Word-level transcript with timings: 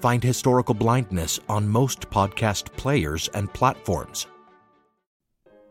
Find 0.00 0.22
Historical 0.22 0.74
Blindness 0.74 1.40
on 1.48 1.68
most 1.68 2.08
podcast 2.10 2.72
players 2.76 3.28
and 3.34 3.52
platforms. 3.52 4.26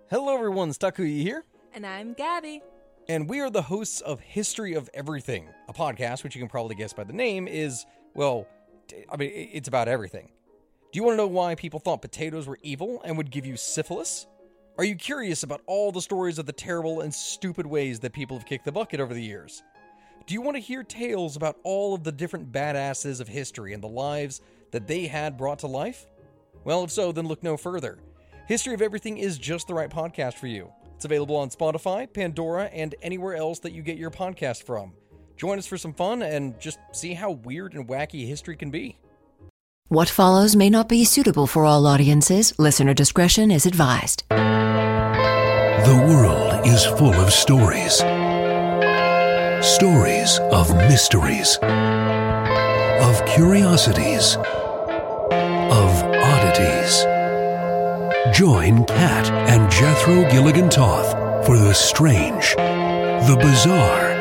Hello, 0.09 0.33
everyone. 0.35 0.69
Stakuyi 0.71 1.21
here, 1.21 1.43
And 1.73 1.85
I'm 1.85 2.13
Gabby. 2.13 2.61
and 3.09 3.29
we 3.29 3.39
are 3.39 3.49
the 3.49 3.61
hosts 3.61 4.01
of 4.01 4.19
History 4.19 4.73
of 4.73 4.89
Everything, 4.93 5.47
a 5.69 5.73
podcast 5.73 6.23
which 6.23 6.35
you 6.35 6.41
can 6.41 6.49
probably 6.49 6.75
guess 6.75 6.91
by 6.93 7.03
the 7.05 7.13
name 7.13 7.47
is, 7.47 7.85
well, 8.13 8.47
I 9.09 9.15
mean, 9.17 9.31
it's 9.33 9.67
about 9.69 9.87
everything. 9.87 10.29
Do 10.91 10.97
you 10.99 11.03
want 11.03 11.13
to 11.13 11.17
know 11.17 11.27
why 11.27 11.55
people 11.55 11.79
thought 11.79 12.01
potatoes 12.01 12.47
were 12.47 12.57
evil 12.63 13.01
and 13.05 13.17
would 13.17 13.31
give 13.31 13.45
you 13.45 13.55
syphilis? 13.57 14.27
Are 14.77 14.83
you 14.83 14.95
curious 14.95 15.43
about 15.43 15.61
all 15.67 15.91
the 15.91 16.01
stories 16.01 16.37
of 16.37 16.45
the 16.45 16.53
terrible 16.53 17.01
and 17.01 17.13
stupid 17.13 17.65
ways 17.65 17.99
that 18.01 18.13
people 18.13 18.37
have 18.37 18.45
kicked 18.45 18.65
the 18.65 18.71
bucket 18.71 18.99
over 18.99 19.13
the 19.13 19.23
years? 19.23 19.63
Do 20.27 20.33
you 20.33 20.41
want 20.41 20.57
to 20.57 20.61
hear 20.61 20.83
tales 20.83 21.37
about 21.37 21.57
all 21.63 21.95
of 21.95 22.03
the 22.03 22.11
different 22.11 22.51
badasses 22.51 23.21
of 23.21 23.29
history 23.29 23.71
and 23.71 23.81
the 23.81 23.87
lives 23.87 24.41
that 24.71 24.85
they 24.85 25.07
had 25.07 25.37
brought 25.37 25.59
to 25.59 25.67
life? 25.67 26.05
Well, 26.65 26.83
if 26.83 26.91
so, 26.91 27.13
then 27.13 27.27
look 27.29 27.43
no 27.43 27.55
further. 27.55 27.99
History 28.45 28.73
of 28.73 28.81
Everything 28.81 29.17
is 29.19 29.37
just 29.37 29.67
the 29.67 29.73
right 29.73 29.89
podcast 29.89 30.33
for 30.33 30.47
you. 30.47 30.69
It's 30.97 31.05
available 31.05 31.37
on 31.37 31.49
Spotify, 31.49 32.11
Pandora, 32.11 32.65
and 32.73 32.93
anywhere 33.01 33.35
else 33.35 33.59
that 33.59 33.71
you 33.71 33.81
get 33.81 33.97
your 33.97 34.11
podcast 34.11 34.63
from. 34.63 34.91
Join 35.37 35.59
us 35.59 35.65
for 35.65 35.77
some 35.77 35.93
fun 35.93 36.21
and 36.21 36.59
just 36.59 36.79
see 36.91 37.13
how 37.13 37.31
weird 37.31 37.73
and 37.73 37.87
wacky 37.87 38.27
history 38.27 38.57
can 38.57 38.69
be. 38.69 38.99
What 39.87 40.09
follows 40.09 40.57
may 40.57 40.69
not 40.69 40.89
be 40.89 41.05
suitable 41.05 41.47
for 41.47 41.63
all 41.63 41.87
audiences. 41.87 42.53
Listener 42.59 42.93
discretion 42.93 43.49
is 43.49 43.65
advised. 43.65 44.25
The 45.87 46.05
world 46.05 46.67
is 46.67 46.83
full 46.83 47.13
of 47.13 47.31
stories. 47.31 48.01
Stories 49.61 50.39
of 50.51 50.75
mysteries, 50.75 51.57
of 51.61 53.25
curiosities, 53.25 54.35
of 54.35 56.03
oddities. 56.03 57.03
Join 58.37 58.85
Kat 58.85 59.31
and 59.49 59.71
Jethro 59.71 60.29
Gilligan 60.29 60.69
Toth 60.69 61.45
for 61.45 61.57
the 61.57 61.73
strange, 61.73 62.55
the 62.55 63.37
bizarre, 63.41 64.13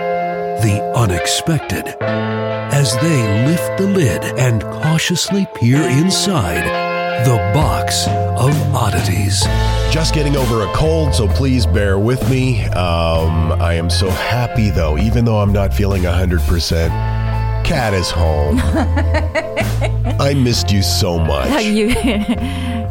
the 0.62 0.80
unexpected 0.96 1.86
as 2.00 2.94
they 3.00 3.46
lift 3.46 3.78
the 3.78 3.86
lid 3.86 4.24
and 4.38 4.62
cautiously 4.62 5.46
peer 5.54 5.82
inside 5.82 6.85
the 7.24 7.36
box 7.54 8.06
of 8.08 8.52
oddities. 8.74 9.42
Just 9.90 10.14
getting 10.14 10.36
over 10.36 10.62
a 10.62 10.66
cold, 10.74 11.14
so 11.14 11.26
please 11.28 11.66
bear 11.66 11.98
with 11.98 12.28
me. 12.30 12.64
Um, 12.66 13.52
I 13.52 13.74
am 13.74 13.88
so 13.90 14.10
happy 14.10 14.70
though, 14.70 14.98
even 14.98 15.24
though 15.24 15.38
I'm 15.40 15.52
not 15.52 15.72
feeling 15.72 16.02
100%. 16.02 16.88
Kat 17.64 17.94
is 17.94 18.10
home. 18.10 18.60
I 20.20 20.34
missed 20.34 20.70
you 20.70 20.82
so 20.82 21.18
much. 21.18 21.64
you 21.64 21.94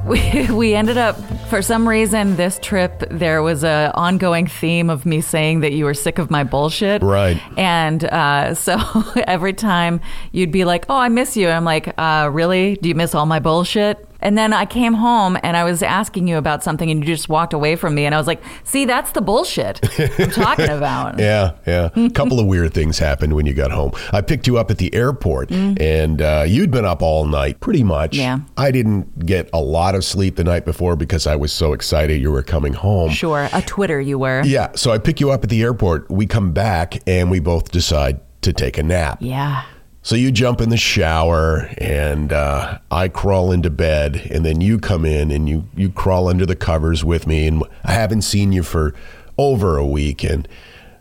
we, 0.05 0.51
we 0.51 0.75
ended 0.75 0.97
up 0.97 1.15
for 1.49 1.61
some 1.61 1.87
reason 1.87 2.35
this 2.35 2.59
trip 2.61 3.03
there 3.09 3.41
was 3.41 3.63
a 3.63 3.91
ongoing 3.95 4.45
theme 4.47 4.89
of 4.89 5.05
me 5.05 5.21
saying 5.21 5.61
that 5.61 5.71
you 5.73 5.85
were 5.85 5.93
sick 5.95 6.19
of 6.19 6.29
my 6.29 6.43
bullshit 6.43 7.01
Right. 7.01 7.41
and 7.57 8.03
uh, 8.03 8.53
so 8.55 8.77
every 9.25 9.53
time 9.53 10.01
you'd 10.31 10.51
be 10.51 10.63
like 10.65 10.85
oh 10.89 10.97
i 10.97 11.09
miss 11.09 11.35
you 11.37 11.49
i'm 11.49 11.63
like 11.65 11.93
uh, 11.99 12.29
really 12.31 12.75
do 12.75 12.89
you 12.89 12.95
miss 12.95 13.15
all 13.15 13.25
my 13.25 13.39
bullshit 13.39 14.07
and 14.25 14.37
then 14.37 14.51
i 14.51 14.65
came 14.65 14.93
home 14.95 15.37
and 15.43 15.55
i 15.55 15.63
was 15.63 15.81
asking 15.81 16.27
you 16.27 16.35
about 16.37 16.63
something 16.63 16.89
and 16.91 16.99
you 17.01 17.05
just 17.05 17.29
walked 17.29 17.53
away 17.53 17.75
from 17.75 17.95
me 17.95 18.05
and 18.05 18.13
i 18.13 18.17
was 18.17 18.27
like 18.27 18.41
see 18.63 18.83
that's 18.83 19.11
the 19.11 19.21
bullshit 19.21 19.79
i'm 20.19 20.29
talking 20.31 20.69
about 20.79 21.17
Yeah, 21.19 21.51
yeah. 21.65 21.89
A 21.95 22.09
couple 22.09 22.39
of 22.39 22.47
weird 22.47 22.73
things 22.73 22.97
happened 22.99 23.33
when 23.33 23.45
you 23.45 23.53
got 23.53 23.71
home. 23.71 23.91
I 24.11 24.21
picked 24.21 24.47
you 24.47 24.57
up 24.57 24.69
at 24.71 24.77
the 24.79 24.93
airport, 24.93 25.51
and 25.51 26.21
uh, 26.21 26.43
you'd 26.47 26.71
been 26.71 26.85
up 26.85 27.01
all 27.01 27.25
night, 27.25 27.59
pretty 27.59 27.83
much. 27.83 28.13
Mm. 28.13 28.17
Yeah. 28.17 28.39
I 28.57 28.71
didn't 28.71 29.25
get 29.25 29.49
a 29.53 29.59
lot 29.59 29.95
of 29.95 30.03
sleep 30.03 30.35
the 30.35 30.43
night 30.43 30.65
before 30.65 30.95
because 30.95 31.27
I 31.27 31.35
was 31.35 31.53
so 31.53 31.73
excited 31.73 32.21
you 32.21 32.31
were 32.31 32.43
coming 32.43 32.73
home. 32.73 33.11
sure 33.11 33.47
a 33.53 33.61
twitter 33.61 34.01
you 34.01 34.17
were 34.19 34.41
Yeah, 34.43 34.71
so 34.75 34.91
I 34.91 34.97
pick 34.97 35.19
you 35.19 35.31
up 35.31 35.43
at 35.43 35.49
the 35.49 35.61
airport. 35.61 36.09
We 36.09 36.25
come 36.25 36.51
back, 36.51 37.01
and 37.07 37.29
we 37.31 37.39
both 37.39 37.71
decide 37.71 38.19
to 38.41 38.51
take 38.53 38.77
a 38.77 38.83
nap. 38.83 39.17
yeah 39.21 39.63
So 40.05 40.15
you 40.15 40.31
jump 40.31 40.61
in 40.61 40.69
the 40.69 40.77
shower, 40.77 41.67
and 41.79 42.31
uh, 42.31 42.77
I 42.91 43.07
crawl 43.07 43.51
into 43.51 43.71
bed, 43.71 44.27
and 44.29 44.45
then 44.45 44.61
you 44.61 44.77
come 44.77 45.03
in 45.03 45.31
and 45.31 45.49
you 45.49 45.67
you 45.75 45.89
crawl 45.89 46.27
under 46.27 46.45
the 46.45 46.55
covers 46.55 47.03
with 47.03 47.25
me, 47.25 47.47
and 47.47 47.63
I 47.83 47.93
haven't 47.93 48.21
seen 48.21 48.51
you 48.51 48.61
for 48.61 48.93
over 49.39 49.77
a 49.77 49.85
week, 49.85 50.23
and 50.23 50.47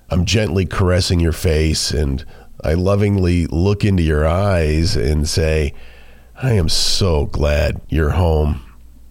I'm 0.08 0.24
gently 0.24 0.64
caressing 0.64 1.20
your 1.20 1.32
face, 1.32 1.90
and 1.90 2.24
I 2.62 2.72
lovingly 2.72 3.46
look 3.48 3.84
into 3.84 4.02
your 4.02 4.26
eyes 4.26 4.96
and 4.96 5.28
say, 5.28 5.74
"I 6.42 6.52
am 6.52 6.70
so 6.70 7.26
glad 7.26 7.82
you're 7.90 8.12
home," 8.12 8.62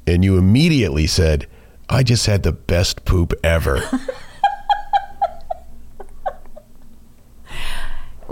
and 0.07 0.25
you 0.25 0.39
immediately 0.39 1.05
said, 1.05 1.45
"I 1.87 2.01
just 2.01 2.25
had 2.25 2.41
the 2.41 2.51
best 2.51 3.05
poop 3.05 3.31
ever." 3.43 3.83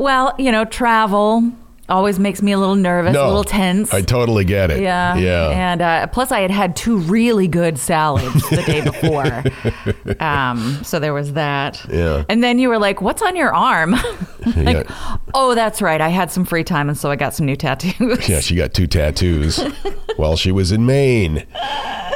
well 0.01 0.33
you 0.37 0.51
know 0.51 0.65
travel 0.65 1.51
always 1.89 2.17
makes 2.19 2.41
me 2.41 2.51
a 2.53 2.57
little 2.57 2.75
nervous 2.75 3.15
a 3.15 3.27
little 3.27 3.43
tense 3.43 3.93
I 3.93 4.01
totally 4.01 4.45
get 4.45 4.71
it. 4.71 4.81
Yeah. 4.81 5.15
yeah. 5.15 5.49
And 5.49 5.81
uh, 5.81 6.07
plus, 6.07 6.31
I 6.31 6.39
had 6.39 6.51
had 6.51 6.75
two 6.75 6.97
really 6.97 7.47
good 7.49 7.77
salads 7.77 8.49
the 8.49 8.63
day 8.63 8.81
before. 10.15 10.23
um, 10.23 10.81
so 10.83 10.99
there 10.99 11.13
was 11.13 11.33
that. 11.33 11.83
Yeah. 11.89 12.23
And 12.29 12.41
then 12.41 12.59
you 12.59 12.69
were 12.69 12.79
like, 12.79 13.01
What's 13.01 13.21
on 13.21 13.35
your 13.35 13.53
arm? 13.53 13.91
like, 14.55 14.87
Yeah. 14.87 15.17
Oh, 15.33 15.53
that's 15.53 15.81
right. 15.81 15.99
I 15.99 16.09
had 16.09 16.31
some 16.31 16.45
free 16.45 16.63
time. 16.63 16.87
And 16.87 16.97
so 16.97 17.11
I 17.11 17.17
got 17.17 17.33
some 17.33 17.45
new 17.45 17.57
tattoos. 17.57 18.29
Yeah, 18.29 18.39
she 18.39 18.55
got 18.55 18.73
two 18.73 18.87
tattoos 18.87 19.57
while 20.15 20.37
she 20.37 20.51
was 20.53 20.71
in 20.71 20.85
Maine. 20.85 21.45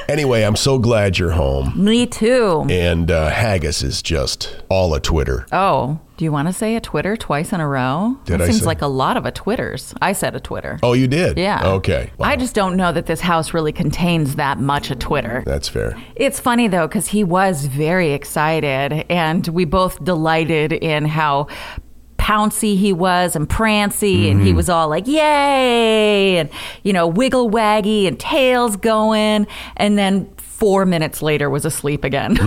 Anyway, 0.07 0.43
I'm 0.43 0.55
so 0.55 0.77
glad 0.77 1.17
you're 1.17 1.31
home. 1.31 1.73
Me 1.75 2.05
too. 2.05 2.65
And 2.69 3.09
uh, 3.09 3.29
haggis 3.29 3.81
is 3.83 4.01
just 4.01 4.61
all 4.69 4.93
a 4.93 4.99
Twitter. 4.99 5.45
Oh, 5.51 5.99
do 6.17 6.23
you 6.23 6.31
want 6.31 6.47
to 6.47 6.53
say 6.53 6.75
a 6.75 6.81
Twitter 6.81 7.17
twice 7.17 7.51
in 7.51 7.59
a 7.59 7.67
row? 7.67 8.17
Did 8.25 8.33
that 8.39 8.43
I 8.43 8.47
seems 8.47 8.59
say- 8.59 8.65
like 8.65 8.81
a 8.81 8.87
lot 8.87 9.17
of 9.17 9.25
a 9.25 9.31
Twitters. 9.31 9.93
I 10.01 10.13
said 10.13 10.35
a 10.35 10.39
Twitter. 10.39 10.79
Oh, 10.83 10.93
you 10.93 11.07
did? 11.07 11.37
Yeah. 11.37 11.65
Okay. 11.73 12.11
Wow. 12.17 12.27
I 12.29 12.35
just 12.35 12.53
don't 12.55 12.77
know 12.77 12.91
that 12.91 13.05
this 13.07 13.19
house 13.19 13.53
really 13.53 13.73
contains 13.73 14.35
that 14.35 14.59
much 14.59 14.91
of 14.91 14.99
Twitter. 14.99 15.43
That's 15.45 15.67
fair. 15.67 16.01
It's 16.15 16.39
funny 16.39 16.67
though, 16.67 16.87
because 16.87 17.07
he 17.07 17.23
was 17.23 17.65
very 17.65 18.11
excited, 18.13 19.05
and 19.09 19.45
we 19.49 19.65
both 19.65 20.01
delighted 20.03 20.71
in 20.71 21.05
how 21.05 21.47
pouncy 22.25 22.75
he 22.75 22.91
was 22.91 23.35
and 23.35 23.47
prancy, 23.47 24.29
and 24.29 24.41
he 24.41 24.47
mm-hmm. 24.47 24.57
was 24.57 24.67
all 24.67 24.89
like, 24.89 25.05
Yay! 25.05 26.37
And, 26.37 26.49
you 26.81 26.91
know, 26.91 27.05
wiggle 27.07 27.51
waggy 27.51 28.07
and 28.07 28.19
tails 28.19 28.75
going. 28.77 29.45
And 29.77 29.95
then 29.95 30.27
four 30.37 30.87
minutes 30.87 31.21
later 31.21 31.51
was 31.51 31.65
asleep 31.65 32.03
again. 32.03 32.33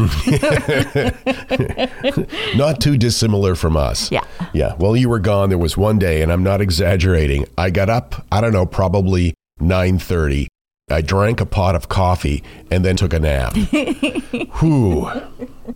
Not 2.57 2.81
too 2.81 2.97
dissimilar 2.97 3.55
from 3.55 3.77
us. 3.77 4.11
Yeah. 4.11 4.25
Yeah. 4.53 4.75
Well, 4.79 4.97
you 4.97 5.09
were 5.09 5.21
gone. 5.21 5.49
There 5.49 5.59
was 5.59 5.77
one 5.77 6.01
day, 6.01 6.23
and 6.23 6.33
I'm 6.33 6.43
not 6.43 6.61
exaggerating. 6.61 7.47
I 7.57 7.71
got 7.71 7.89
up, 7.89 8.27
I 8.33 8.41
don't 8.41 8.53
know, 8.53 8.67
probably 8.67 9.35
9:30. 9.61 10.49
I 10.91 11.03
drank 11.03 11.41
a 11.41 11.47
pot 11.47 11.77
of 11.77 11.89
coffee 11.89 12.43
and 12.71 12.85
then 12.85 12.97
took 12.97 13.13
a 13.13 13.21
nap. 13.21 13.55
Whew. 14.59 15.09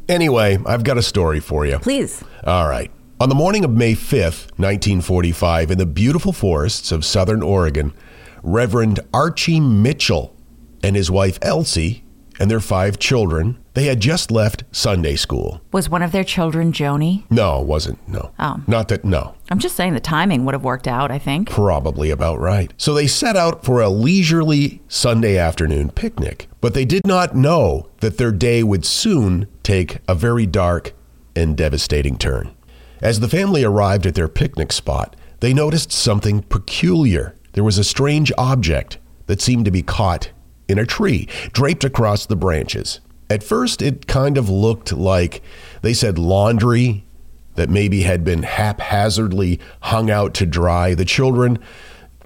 Anyway, 0.08 0.58
I've 0.66 0.82
got 0.82 0.98
a 0.98 1.02
story 1.02 1.38
for 1.38 1.66
you. 1.66 1.78
Please. 1.78 2.24
All 2.44 2.66
right. 2.66 2.90
On 3.22 3.28
the 3.28 3.36
morning 3.36 3.64
of 3.64 3.70
May 3.70 3.92
5th, 3.92 4.50
1945, 4.58 5.70
in 5.70 5.78
the 5.78 5.86
beautiful 5.86 6.32
forests 6.32 6.90
of 6.90 7.04
southern 7.04 7.40
Oregon, 7.40 7.92
Reverend 8.42 8.98
Archie 9.14 9.60
Mitchell 9.60 10.34
and 10.82 10.96
his 10.96 11.08
wife 11.08 11.38
Elsie 11.40 12.02
and 12.40 12.50
their 12.50 12.58
five 12.58 12.98
children, 12.98 13.62
they 13.74 13.84
had 13.84 14.00
just 14.00 14.32
left 14.32 14.64
Sunday 14.72 15.14
school. 15.14 15.60
Was 15.70 15.88
one 15.88 16.02
of 16.02 16.10
their 16.10 16.24
children 16.24 16.72
Joni? 16.72 17.22
No, 17.30 17.60
it 17.60 17.66
wasn't. 17.68 18.08
No. 18.08 18.32
Oh. 18.40 18.60
Not 18.66 18.88
that, 18.88 19.04
no. 19.04 19.36
I'm 19.52 19.60
just 19.60 19.76
saying 19.76 19.94
the 19.94 20.00
timing 20.00 20.44
would 20.44 20.54
have 20.54 20.64
worked 20.64 20.88
out, 20.88 21.12
I 21.12 21.20
think. 21.20 21.48
Probably 21.48 22.10
about 22.10 22.40
right. 22.40 22.72
So 22.76 22.92
they 22.92 23.06
set 23.06 23.36
out 23.36 23.64
for 23.64 23.80
a 23.80 23.88
leisurely 23.88 24.82
Sunday 24.88 25.38
afternoon 25.38 25.90
picnic, 25.90 26.48
but 26.60 26.74
they 26.74 26.84
did 26.84 27.06
not 27.06 27.36
know 27.36 27.88
that 28.00 28.18
their 28.18 28.32
day 28.32 28.64
would 28.64 28.84
soon 28.84 29.46
take 29.62 29.98
a 30.08 30.16
very 30.16 30.44
dark 30.44 30.92
and 31.36 31.56
devastating 31.56 32.18
turn. 32.18 32.56
As 33.02 33.18
the 33.18 33.28
family 33.28 33.64
arrived 33.64 34.06
at 34.06 34.14
their 34.14 34.28
picnic 34.28 34.70
spot, 34.72 35.16
they 35.40 35.52
noticed 35.52 35.90
something 35.90 36.42
peculiar 36.42 37.34
there 37.52 37.64
was 37.64 37.76
a 37.76 37.84
strange 37.84 38.32
object 38.38 38.98
that 39.26 39.40
seemed 39.40 39.64
to 39.64 39.70
be 39.70 39.82
caught 39.82 40.30
in 40.68 40.78
a 40.78 40.86
tree, 40.86 41.28
draped 41.52 41.84
across 41.84 42.24
the 42.24 42.36
branches. 42.36 43.00
At 43.28 43.42
first, 43.42 43.82
it 43.82 44.06
kind 44.06 44.38
of 44.38 44.48
looked 44.48 44.92
like 44.92 45.42
they 45.82 45.92
said 45.92 46.18
laundry 46.18 47.04
that 47.56 47.68
maybe 47.68 48.02
had 48.02 48.24
been 48.24 48.44
haphazardly 48.44 49.60
hung 49.80 50.10
out 50.10 50.32
to 50.34 50.46
dry. 50.46 50.94
The 50.94 51.04
children, 51.04 51.58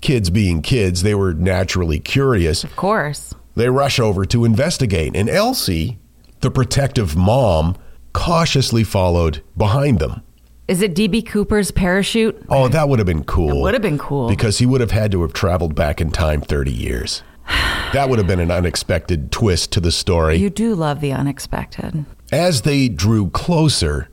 kids 0.01 0.31
being 0.31 0.63
kids, 0.63 1.03
they 1.03 1.15
were 1.15 1.35
naturally 1.35 1.99
curious. 1.99 2.63
Of 2.63 2.77
course. 2.77 3.35
They 3.57 3.69
rush 3.69 3.99
over 3.99 4.25
to 4.27 4.45
investigate, 4.45 5.17
and 5.17 5.29
Elsie, 5.29 5.99
the 6.41 6.51
protective 6.51 7.17
mom, 7.17 7.77
cautiously 8.13 8.85
followed 8.85 9.43
behind 9.57 9.99
them. 9.99 10.23
Is 10.69 10.83
it 10.83 10.97
DB 10.97 11.25
Cooper's 11.25 11.71
parachute? 11.71 12.45
Oh, 12.49 12.67
that 12.67 12.89
would 12.89 12.99
have 12.99 13.07
been 13.07 13.23
cool. 13.23 13.51
It 13.51 13.63
would 13.63 13.75
have 13.75 13.83
been 13.83 13.99
cool. 13.99 14.29
Because 14.29 14.59
he 14.59 14.67
would 14.67 14.81
have 14.81 14.91
had 14.91 15.13
to 15.13 15.23
have 15.23 15.33
traveled 15.33 15.77
back 15.77 16.01
in 16.01 16.11
time 16.11 16.41
30 16.41 16.73
years. 16.73 17.23
That 17.93 18.11
would 18.11 18.19
have 18.19 18.27
been 18.27 18.41
an 18.41 18.51
unexpected 18.51 19.31
twist 19.31 19.71
to 19.73 19.81
the 19.81 19.93
story. 19.93 20.37
You 20.37 20.51
do 20.51 20.75
love 20.75 21.01
the 21.01 21.13
unexpected. 21.13 22.05
As 22.33 22.63
they 22.63 22.89
drew 22.89 23.31
closer, 23.31 24.09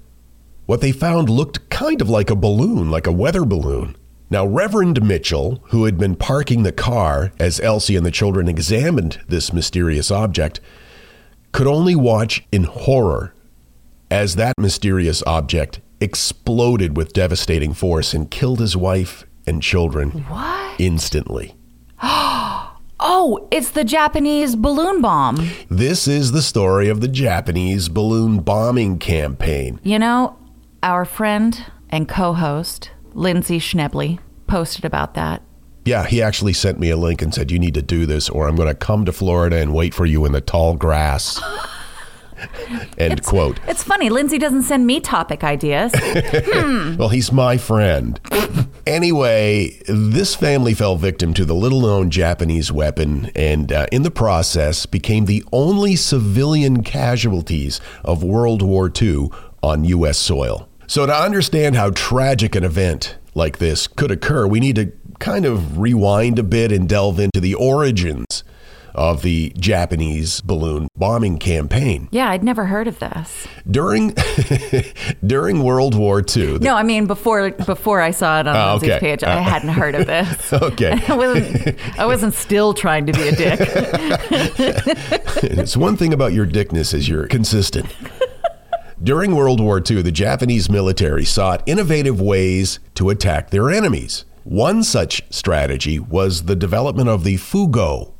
what 0.67 0.79
they 0.79 0.91
found 0.91 1.27
looked 1.27 1.69
kind 1.71 1.99
of 1.99 2.07
like 2.07 2.29
a 2.29 2.35
balloon, 2.35 2.91
like 2.91 3.07
a 3.07 3.11
weather 3.11 3.43
balloon. 3.43 3.97
Now, 4.29 4.45
Reverend 4.45 5.01
Mitchell, 5.01 5.63
who 5.69 5.85
had 5.85 5.97
been 5.97 6.15
parking 6.15 6.61
the 6.61 6.71
car 6.71 7.33
as 7.39 7.59
Elsie 7.59 7.95
and 7.95 8.05
the 8.05 8.11
children 8.11 8.47
examined 8.47 9.19
this 9.27 9.51
mysterious 9.51 10.11
object, 10.11 10.61
could 11.51 11.67
only 11.67 11.95
watch 11.95 12.45
in 12.51 12.65
horror 12.65 13.33
as 14.11 14.35
that 14.35 14.53
mysterious 14.59 15.23
object 15.25 15.81
exploded 16.03 16.95
with 16.97 17.13
devastating 17.13 17.73
force 17.73 18.13
and 18.13 18.29
killed 18.29 18.59
his 18.59 18.75
wife 18.77 19.25
and 19.47 19.61
children 19.63 20.11
What? 20.27 20.79
instantly. 20.79 21.55
Oh, 23.05 23.49
it's 23.51 23.71
the 23.71 23.83
Japanese 23.83 24.55
balloon 24.55 25.01
bomb. 25.01 25.49
This 25.67 26.07
is 26.07 26.31
the 26.31 26.41
story 26.41 26.87
of 26.87 27.01
the 27.01 27.09
Japanese 27.09 27.89
balloon 27.89 28.39
bombing 28.39 28.97
campaign. 28.97 29.81
You 29.83 29.99
know, 29.99 30.37
our 30.81 31.03
friend 31.03 31.65
and 31.89 32.07
co 32.07 32.31
host, 32.31 32.91
Lindsay 33.13 33.59
Schnebley, 33.59 34.19
posted 34.47 34.85
about 34.85 35.15
that. 35.15 35.41
Yeah, 35.83 36.05
he 36.05 36.21
actually 36.21 36.53
sent 36.53 36.79
me 36.79 36.91
a 36.91 36.95
link 36.97 37.21
and 37.21 37.33
said, 37.33 37.51
You 37.51 37.59
need 37.59 37.73
to 37.73 37.81
do 37.81 38.05
this, 38.05 38.29
or 38.29 38.47
I'm 38.47 38.55
going 38.55 38.69
to 38.69 38.75
come 38.75 39.03
to 39.03 39.11
Florida 39.11 39.57
and 39.57 39.73
wait 39.73 39.93
for 39.93 40.05
you 40.05 40.23
in 40.23 40.31
the 40.31 40.39
tall 40.39 40.75
grass. 40.75 41.41
End 42.97 43.23
quote. 43.23 43.59
It's 43.67 43.83
funny, 43.83 44.09
Lindsay 44.09 44.37
doesn't 44.37 44.63
send 44.63 44.85
me 44.85 44.99
topic 44.99 45.43
ideas. 45.43 45.93
Well, 46.97 47.09
he's 47.09 47.31
my 47.31 47.57
friend. 47.57 48.19
anyway, 48.85 49.79
this 49.87 50.35
family 50.35 50.73
fell 50.73 50.95
victim 50.95 51.33
to 51.33 51.45
the 51.45 51.55
little 51.55 51.81
known 51.81 52.09
Japanese 52.09 52.71
weapon 52.71 53.31
and, 53.35 53.71
uh, 53.71 53.87
in 53.91 54.03
the 54.03 54.11
process, 54.11 54.85
became 54.85 55.25
the 55.25 55.43
only 55.51 55.95
civilian 55.95 56.83
casualties 56.83 57.81
of 58.03 58.23
World 58.23 58.61
War 58.61 58.91
II 59.01 59.29
on 59.61 59.83
U.S. 59.85 60.17
soil. 60.17 60.69
So, 60.87 61.05
to 61.05 61.13
understand 61.13 61.75
how 61.75 61.91
tragic 61.91 62.55
an 62.55 62.63
event 62.63 63.17
like 63.33 63.57
this 63.57 63.87
could 63.87 64.11
occur, 64.11 64.45
we 64.47 64.59
need 64.59 64.75
to 64.75 64.91
kind 65.19 65.45
of 65.45 65.77
rewind 65.79 66.37
a 66.39 66.43
bit 66.43 66.71
and 66.71 66.87
delve 66.87 67.19
into 67.19 67.39
the 67.39 67.55
origins 67.55 68.43
of 68.95 69.21
the 69.21 69.51
Japanese 69.57 70.41
balloon 70.41 70.87
bombing 70.95 71.37
campaign. 71.39 72.07
yeah, 72.11 72.29
I'd 72.29 72.43
never 72.43 72.65
heard 72.65 72.87
of 72.87 72.99
this. 72.99 73.47
During 73.69 74.13
during 75.25 75.63
World 75.63 75.95
War 75.95 76.23
II, 76.35 76.59
No, 76.59 76.75
I 76.75 76.83
mean 76.83 77.07
before 77.07 77.51
before 77.51 78.01
I 78.01 78.11
saw 78.11 78.39
it 78.39 78.47
on 78.47 78.55
Oh, 78.55 78.71
Lindsay's 78.73 78.89
okay. 78.91 78.99
page, 78.99 79.23
I 79.23 79.37
ah. 79.37 79.41
hadn't 79.41 79.69
heard 79.69 79.95
of 79.95 80.05
this. 80.07 80.53
Okay. 80.63 81.01
I 81.07 81.15
wasn't 81.15 81.99
I 81.99 82.05
wasn't 82.05 82.33
still 82.33 82.73
trying 82.73 83.05
to 83.07 83.13
be 83.13 83.27
a 83.27 83.35
dick. 83.35 83.59
it's 85.43 85.75
one 85.75 85.97
thing 85.97 86.13
about 86.13 86.33
your 86.33 86.45
dickness 86.45 86.93
is 86.93 87.09
you're 87.09 87.27
consistent. 87.27 87.87
During 89.01 89.35
World 89.35 89.59
War 89.59 89.81
II, 89.85 90.01
the 90.01 90.11
Japanese 90.11 90.69
military 90.69 91.25
sought 91.25 91.61
innovative 91.65 92.21
ways 92.21 92.79
to 92.95 93.09
attack 93.09 93.49
their 93.49 93.69
enemies. 93.69 94.23
One 94.45 94.83
such 94.83 95.23
strategy 95.29 95.99
was 95.99 96.43
the 96.43 96.55
development 96.55 97.09
of 97.09 97.23
the 97.23 97.35
Fugo, 97.35 98.13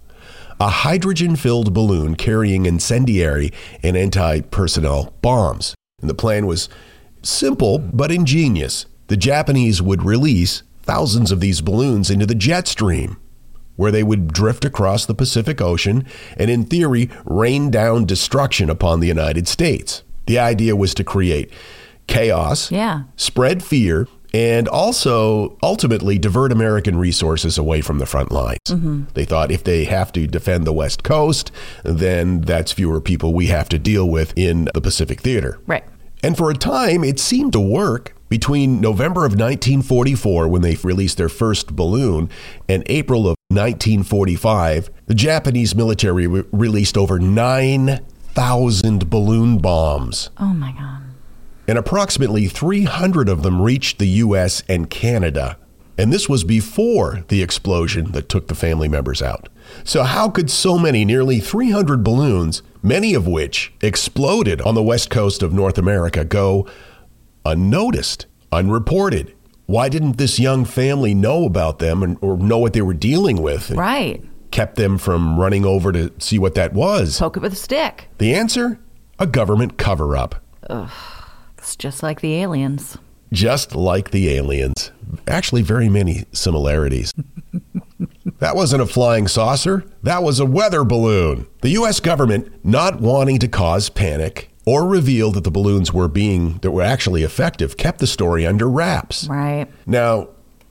a 0.59 0.69
hydrogen 0.69 1.35
filled 1.35 1.73
balloon 1.73 2.15
carrying 2.15 2.65
incendiary 2.65 3.51
and 3.81 3.95
anti 3.97 4.41
personnel 4.41 5.13
bombs. 5.21 5.75
And 6.01 6.09
the 6.09 6.13
plan 6.15 6.45
was 6.45 6.69
simple 7.21 7.79
but 7.79 8.11
ingenious. 8.11 8.85
The 9.07 9.17
Japanese 9.17 9.81
would 9.81 10.03
release 10.03 10.63
thousands 10.81 11.31
of 11.31 11.39
these 11.39 11.61
balloons 11.61 12.09
into 12.09 12.25
the 12.25 12.35
jet 12.35 12.67
stream, 12.67 13.17
where 13.75 13.91
they 13.91 14.03
would 14.03 14.33
drift 14.33 14.65
across 14.65 15.05
the 15.05 15.13
Pacific 15.15 15.61
Ocean 15.61 16.05
and, 16.37 16.49
in 16.49 16.65
theory, 16.65 17.09
rain 17.25 17.71
down 17.71 18.05
destruction 18.05 18.69
upon 18.69 18.99
the 18.99 19.07
United 19.07 19.47
States. 19.47 20.03
The 20.25 20.39
idea 20.39 20.75
was 20.75 20.93
to 20.95 21.03
create 21.03 21.51
chaos, 22.07 22.71
Yeah. 22.71 23.03
spread 23.15 23.63
fear, 23.63 24.07
and 24.33 24.67
also 24.67 25.57
ultimately 25.61 26.17
divert 26.17 26.51
American 26.51 26.97
resources 26.97 27.57
away 27.57 27.81
from 27.81 27.99
the 27.99 28.05
front 28.05 28.31
lines. 28.31 28.59
Mm-hmm. 28.67 29.03
They 29.13 29.25
thought 29.25 29.51
if 29.51 29.63
they 29.63 29.85
have 29.85 30.11
to 30.13 30.25
defend 30.27 30.65
the 30.65 30.73
West 30.73 31.03
Coast, 31.03 31.51
then 31.83 32.41
that's 32.41 32.71
fewer 32.71 32.99
people 32.99 33.33
we 33.33 33.47
have 33.47 33.69
to 33.69 33.79
deal 33.79 34.09
with 34.09 34.33
in 34.35 34.69
the 34.73 34.81
Pacific 34.81 35.21
Theater. 35.21 35.59
right. 35.67 35.83
And 36.25 36.37
for 36.37 36.49
a 36.49 36.53
time, 36.53 37.03
it 37.03 37.19
seemed 37.19 37.51
to 37.51 37.59
work. 37.59 38.15
Between 38.29 38.79
November 38.79 39.25
of 39.25 39.33
1944, 39.33 40.47
when 40.47 40.61
they 40.61 40.75
released 40.75 41.17
their 41.17 41.27
first 41.29 41.75
balloon, 41.75 42.29
and 42.67 42.83
April 42.87 43.27
of 43.27 43.35
1945, 43.49 44.89
the 45.05 45.13
Japanese 45.13 45.75
military 45.75 46.25
re- 46.25 46.43
released 46.51 46.97
over 46.97 47.19
9,000 47.19 49.09
balloon 49.09 49.57
bombs. 49.59 50.29
Oh 50.39 50.53
my 50.53 50.71
god. 50.71 51.02
And 51.67 51.77
approximately 51.77 52.47
300 52.47 53.29
of 53.29 53.43
them 53.43 53.61
reached 53.61 53.99
the 53.99 54.07
U.S. 54.07 54.63
and 54.67 54.89
Canada. 54.89 55.57
And 55.97 56.11
this 56.11 56.27
was 56.27 56.43
before 56.43 57.23
the 57.27 57.43
explosion 57.43 58.11
that 58.13 58.27
took 58.27 58.47
the 58.47 58.55
family 58.55 58.87
members 58.87 59.21
out. 59.21 59.47
So, 59.83 60.03
how 60.03 60.29
could 60.29 60.49
so 60.49 60.77
many, 60.77 61.05
nearly 61.05 61.39
300 61.39 62.03
balloons, 62.03 62.63
many 62.81 63.13
of 63.13 63.27
which 63.27 63.73
exploded 63.81 64.59
on 64.61 64.75
the 64.75 64.83
west 64.83 65.09
coast 65.09 65.43
of 65.43 65.53
North 65.53 65.77
America, 65.77 66.25
go 66.25 66.67
unnoticed, 67.45 68.25
unreported? 68.51 69.33
Why 69.65 69.87
didn't 69.87 70.17
this 70.17 70.39
young 70.39 70.65
family 70.65 71.13
know 71.13 71.45
about 71.45 71.79
them 71.79 72.03
and, 72.03 72.17
or 72.21 72.37
know 72.37 72.57
what 72.57 72.73
they 72.73 72.81
were 72.81 72.93
dealing 72.93 73.41
with? 73.41 73.71
Right. 73.71 74.23
Kept 74.51 74.75
them 74.75 74.97
from 74.97 75.39
running 75.39 75.63
over 75.63 75.91
to 75.91 76.11
see 76.19 76.37
what 76.37 76.55
that 76.55 76.73
was. 76.73 77.19
Poke 77.19 77.37
it 77.37 77.41
with 77.41 77.53
a 77.53 77.57
stick. 77.57 78.09
The 78.17 78.33
answer? 78.33 78.79
A 79.19 79.27
government 79.27 79.77
cover 79.77 80.17
up. 80.17 80.43
It's 81.63 81.77
just 81.77 82.03
like 82.03 82.19
the 82.19 82.35
aliens. 82.35 82.97
just 83.31 83.73
like 83.73 84.11
the 84.11 84.29
aliens. 84.35 84.91
Actually, 85.27 85.61
very 85.61 85.87
many 85.87 86.25
similarities. 86.33 87.13
that 88.39 88.55
wasn't 88.57 88.81
a 88.81 88.85
flying 88.85 89.29
saucer, 89.29 89.85
that 90.03 90.21
was 90.21 90.41
a 90.41 90.45
weather 90.45 90.83
balloon. 90.83 91.47
The 91.61 91.69
U.S. 91.69 92.01
government, 92.01 92.53
not 92.65 92.99
wanting 92.99 93.39
to 93.39 93.47
cause 93.47 93.89
panic 93.89 94.49
or 94.65 94.85
reveal 94.85 95.31
that 95.31 95.45
the 95.45 95.51
balloons 95.51 95.93
were 95.93 96.09
being 96.09 96.57
that 96.57 96.71
were 96.71 96.81
actually 96.81 97.23
effective, 97.23 97.77
kept 97.77 97.99
the 97.99 98.07
story 98.07 98.45
under 98.45 98.69
wraps. 98.69 99.27
Right. 99.29 99.67
Now, 99.85 100.27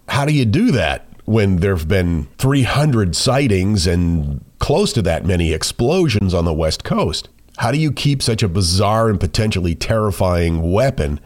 how 0.08 0.26
do 0.26 0.34
you 0.34 0.44
do 0.44 0.72
that 0.72 1.08
when 1.24 1.56
there 1.56 1.74
have 1.74 1.88
been 1.88 2.28
300 2.36 3.16
sightings 3.16 3.86
and 3.86 4.44
close 4.58 4.92
to 4.92 5.00
that 5.02 5.24
many 5.24 5.52
explosions 5.54 6.34
on 6.34 6.44
the 6.44 6.52
West 6.54 6.84
Coast? 6.84 7.30
How 7.58 7.70
do 7.70 7.78
you 7.78 7.92
keep 7.92 8.22
such 8.22 8.42
a 8.42 8.48
bizarre 8.48 9.08
and 9.08 9.20
potentially 9.20 9.74
terrifying 9.74 10.72
weapon 10.72 11.20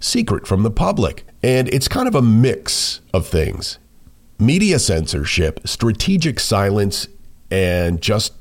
secret 0.00 0.46
from 0.46 0.62
the 0.62 0.70
public? 0.70 1.24
And 1.42 1.68
it's 1.68 1.88
kind 1.88 2.08
of 2.08 2.14
a 2.14 2.22
mix 2.22 3.00
of 3.14 3.26
things 3.26 3.78
media 4.40 4.78
censorship, 4.78 5.60
strategic 5.66 6.38
silence, 6.38 7.08
and 7.50 8.00
just 8.00 8.34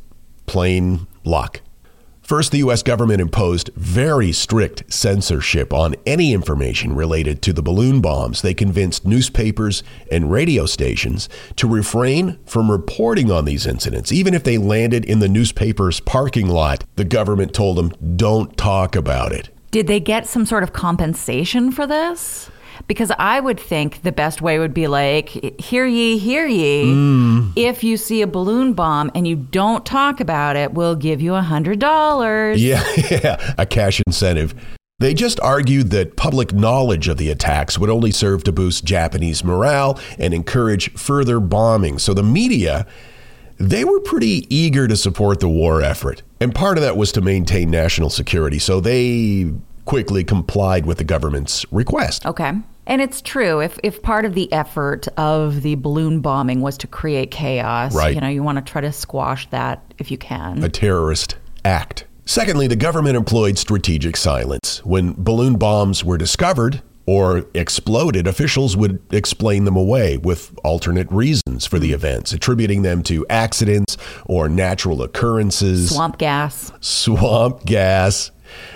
plain 0.45 1.07
luck. 1.23 1.61
First, 2.27 2.51
the 2.51 2.57
U.S. 2.57 2.83
government 2.83 3.21
imposed 3.21 3.69
very 3.77 4.33
strict 4.33 4.91
censorship 4.93 5.71
on 5.71 5.95
any 6.05 6.33
information 6.33 6.93
related 6.93 7.41
to 7.43 7.53
the 7.53 7.61
balloon 7.61 8.01
bombs. 8.01 8.41
They 8.41 8.53
convinced 8.53 9.05
newspapers 9.05 9.81
and 10.11 10.29
radio 10.29 10.65
stations 10.65 11.29
to 11.55 11.69
refrain 11.69 12.37
from 12.45 12.69
reporting 12.69 13.31
on 13.31 13.45
these 13.45 13.65
incidents. 13.65 14.11
Even 14.11 14.33
if 14.33 14.43
they 14.43 14.57
landed 14.57 15.05
in 15.05 15.19
the 15.19 15.29
newspaper's 15.29 16.01
parking 16.01 16.49
lot, 16.49 16.83
the 16.97 17.05
government 17.05 17.53
told 17.53 17.77
them, 17.77 18.17
don't 18.17 18.57
talk 18.57 18.97
about 18.97 19.31
it. 19.31 19.47
Did 19.71 19.87
they 19.87 20.01
get 20.01 20.27
some 20.27 20.45
sort 20.45 20.63
of 20.63 20.73
compensation 20.73 21.71
for 21.71 21.87
this? 21.87 22.51
Because 22.85 23.11
I 23.17 23.39
would 23.39 23.59
think 23.59 24.03
the 24.03 24.11
best 24.11 24.41
way 24.41 24.59
would 24.59 24.73
be 24.73 24.87
like, 24.87 25.29
hear 25.59 25.85
ye, 25.85 26.17
hear 26.17 26.45
ye. 26.45 26.85
Mm. 26.85 27.53
If 27.55 27.83
you 27.83 27.97
see 27.97 28.21
a 28.21 28.27
balloon 28.27 28.73
bomb 28.73 29.11
and 29.15 29.27
you 29.27 29.35
don't 29.35 29.85
talk 29.85 30.19
about 30.19 30.55
it, 30.55 30.73
we'll 30.73 30.95
give 30.95 31.21
you 31.21 31.35
a 31.35 31.41
hundred 31.41 31.79
dollars. 31.79 32.61
Yeah, 32.61 32.83
yeah, 33.09 33.55
a 33.57 33.65
cash 33.65 34.01
incentive. 34.05 34.53
They 34.99 35.13
just 35.13 35.39
argued 35.41 35.91
that 35.91 36.15
public 36.15 36.53
knowledge 36.53 37.07
of 37.07 37.17
the 37.17 37.29
attacks 37.29 37.77
would 37.77 37.89
only 37.89 38.09
serve 38.09 38.43
to 38.45 38.51
boost 38.51 38.83
Japanese 38.83 39.43
morale 39.43 39.99
and 40.17 40.33
encourage 40.33 40.91
further 40.93 41.39
bombing. 41.39 41.99
So 41.99 42.15
the 42.15 42.23
media, 42.23 42.87
they 43.59 43.83
were 43.83 43.99
pretty 43.99 44.47
eager 44.49 44.87
to 44.87 44.95
support 44.95 45.39
the 45.39 45.49
war 45.49 45.83
effort. 45.83 46.23
And 46.39 46.53
part 46.53 46.79
of 46.79 46.83
that 46.83 46.97
was 46.97 47.11
to 47.11 47.21
maintain 47.21 47.69
national 47.69 48.09
security. 48.09 48.57
So 48.57 48.79
they 48.79 49.51
quickly 49.87 50.23
complied 50.23 50.85
with 50.85 50.97
the 50.99 51.03
government's 51.03 51.65
request. 51.71 52.25
Okay. 52.25 52.51
And 52.85 53.01
it's 53.01 53.21
true. 53.21 53.59
If 53.59 53.79
if 53.83 54.01
part 54.03 54.23
of 54.25 54.33
the 54.35 54.51
effort 54.53 55.07
of 55.17 55.61
the 55.63 55.75
balloon 55.75 56.19
bombing 56.21 56.61
was 56.61 56.77
to 56.79 56.87
create 56.87 57.31
chaos, 57.31 57.95
Right. 57.95 58.13
you 58.13 58.21
know, 58.21 58.27
you 58.29 58.43
want 58.43 58.57
to 58.63 58.71
try 58.71 58.81
to 58.81 58.91
squash 58.91 59.49
that 59.49 59.81
if 59.97 60.11
you 60.11 60.17
can. 60.17 60.63
a 60.63 60.69
terrorist 60.69 61.35
act. 61.65 62.05
Secondly, 62.25 62.67
the 62.67 62.75
government 62.75 63.15
employed 63.17 63.57
strategic 63.57 64.15
silence. 64.17 64.85
When 64.85 65.13
balloon 65.17 65.55
bombs 65.57 66.03
were 66.03 66.17
discovered 66.17 66.81
or 67.05 67.45
exploded, 67.53 68.27
officials 68.27 68.75
would 68.75 68.99
explain 69.11 69.63
them 69.63 69.77
away 69.77 70.17
with 70.17 70.53
alternate 70.65 71.09
reasons 71.09 71.65
for 71.65 71.79
the 71.79 71.93
events, 71.93 72.33
attributing 72.33 72.81
them 72.81 73.01
to 73.03 73.25
accidents 73.29 73.95
or 74.25 74.49
natural 74.49 75.01
occurrences, 75.01 75.89
Swamp 75.95 76.17
gas. 76.17 76.71
swamp 76.81 77.65
gas. 77.65 78.31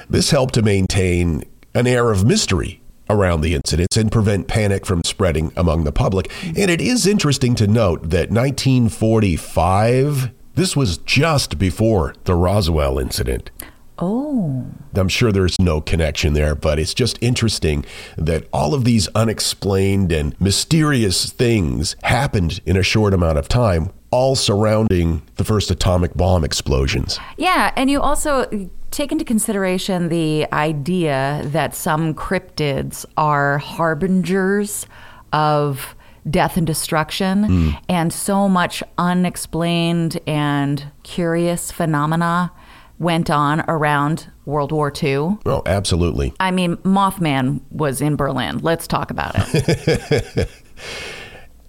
This 0.09 0.31
helped 0.31 0.53
to 0.55 0.61
maintain 0.61 1.43
an 1.73 1.87
air 1.87 2.11
of 2.11 2.25
mystery 2.25 2.81
around 3.09 3.41
the 3.41 3.53
incidents 3.53 3.97
and 3.97 4.11
prevent 4.11 4.47
panic 4.47 4.85
from 4.85 5.03
spreading 5.03 5.51
among 5.55 5.83
the 5.83 5.91
public. 5.91 6.31
And 6.45 6.71
it 6.71 6.81
is 6.81 7.05
interesting 7.05 7.55
to 7.55 7.67
note 7.67 8.09
that 8.09 8.31
1945, 8.31 10.31
this 10.55 10.75
was 10.75 10.97
just 10.99 11.59
before 11.59 12.15
the 12.23 12.35
Roswell 12.35 12.97
incident. 12.97 13.51
Oh. 13.99 14.65
I'm 14.95 15.09
sure 15.09 15.31
there's 15.31 15.59
no 15.59 15.79
connection 15.79 16.33
there, 16.33 16.55
but 16.55 16.79
it's 16.79 16.93
just 16.93 17.19
interesting 17.21 17.85
that 18.17 18.47
all 18.51 18.73
of 18.73 18.83
these 18.83 19.07
unexplained 19.09 20.11
and 20.11 20.39
mysterious 20.41 21.31
things 21.31 21.95
happened 22.03 22.61
in 22.65 22.75
a 22.75 22.83
short 22.83 23.13
amount 23.13 23.37
of 23.37 23.47
time, 23.47 23.91
all 24.09 24.35
surrounding 24.35 25.21
the 25.35 25.43
first 25.43 25.69
atomic 25.69 26.15
bomb 26.15 26.43
explosions. 26.43 27.19
Yeah, 27.37 27.71
and 27.75 27.91
you 27.91 28.01
also 28.01 28.69
take 28.91 29.11
into 29.11 29.25
consideration 29.25 30.09
the 30.09 30.51
idea 30.51 31.41
that 31.45 31.73
some 31.73 32.13
cryptids 32.13 33.05
are 33.17 33.57
harbingers 33.57 34.85
of 35.33 35.95
death 36.29 36.57
and 36.57 36.67
destruction, 36.67 37.43
hmm. 37.45 37.69
and 37.89 38.13
so 38.13 38.47
much 38.47 38.83
unexplained 38.97 40.19
and 40.27 40.91
curious 41.03 41.71
phenomena 41.71 42.51
went 42.99 43.31
on 43.31 43.61
around 43.67 44.29
World 44.45 44.71
War 44.71 44.93
II. 45.01 45.37
Oh, 45.45 45.63
absolutely. 45.65 46.33
I 46.39 46.51
mean, 46.51 46.77
Mothman 46.77 47.61
was 47.71 47.99
in 48.01 48.15
Berlin. 48.15 48.59
Let's 48.59 48.85
talk 48.85 49.09
about 49.09 49.33
it. 49.35 50.49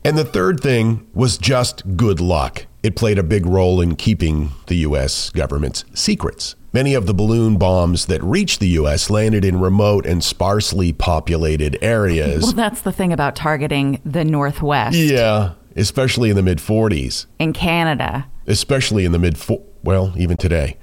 And 0.05 0.19
the 0.19 0.25
third 0.25 0.61
thing 0.61 1.07
was 1.15 1.39
just 1.39 1.97
good 1.97 2.21
luck. 2.21 2.67
It 2.83 2.97
played 2.97 3.19
a 3.19 3.23
big 3.23 3.47
role 3.47 3.81
in 3.81 3.95
keeping 3.95 4.51
the 4.67 4.75
U.S. 4.79 5.31
government's 5.31 5.85
secrets. 5.95 6.57
Many 6.75 6.95
of 6.95 7.05
the 7.07 7.13
balloon 7.13 7.59
bombs 7.59 8.07
that 8.07 8.23
reached 8.23 8.59
the 8.61 8.69
U.S. 8.69 9.11
landed 9.11 9.45
in 9.45 9.61
remote 9.61 10.07
and 10.07 10.25
sparsely 10.25 10.93
populated 10.93 11.77
areas. 11.83 12.43
well, 12.43 12.53
that's 12.53 12.81
the 12.81 12.93
thing 12.93 13.13
about 13.13 13.37
targeting 13.37 14.01
the 14.07 14.25
Northwest 14.25 14.97
yeah, 14.97 15.53
especially 15.77 16.31
in 16.31 16.37
the 16.37 16.43
mid 16.43 16.59
40s, 16.59 17.27
in 17.39 17.53
Canada. 17.53 18.27
especially 18.47 19.05
in 19.05 19.13
the 19.13 19.19
mid, 19.19 19.37
fo- 19.37 19.63
well, 19.83 20.15
even 20.17 20.39
today. 20.39 20.79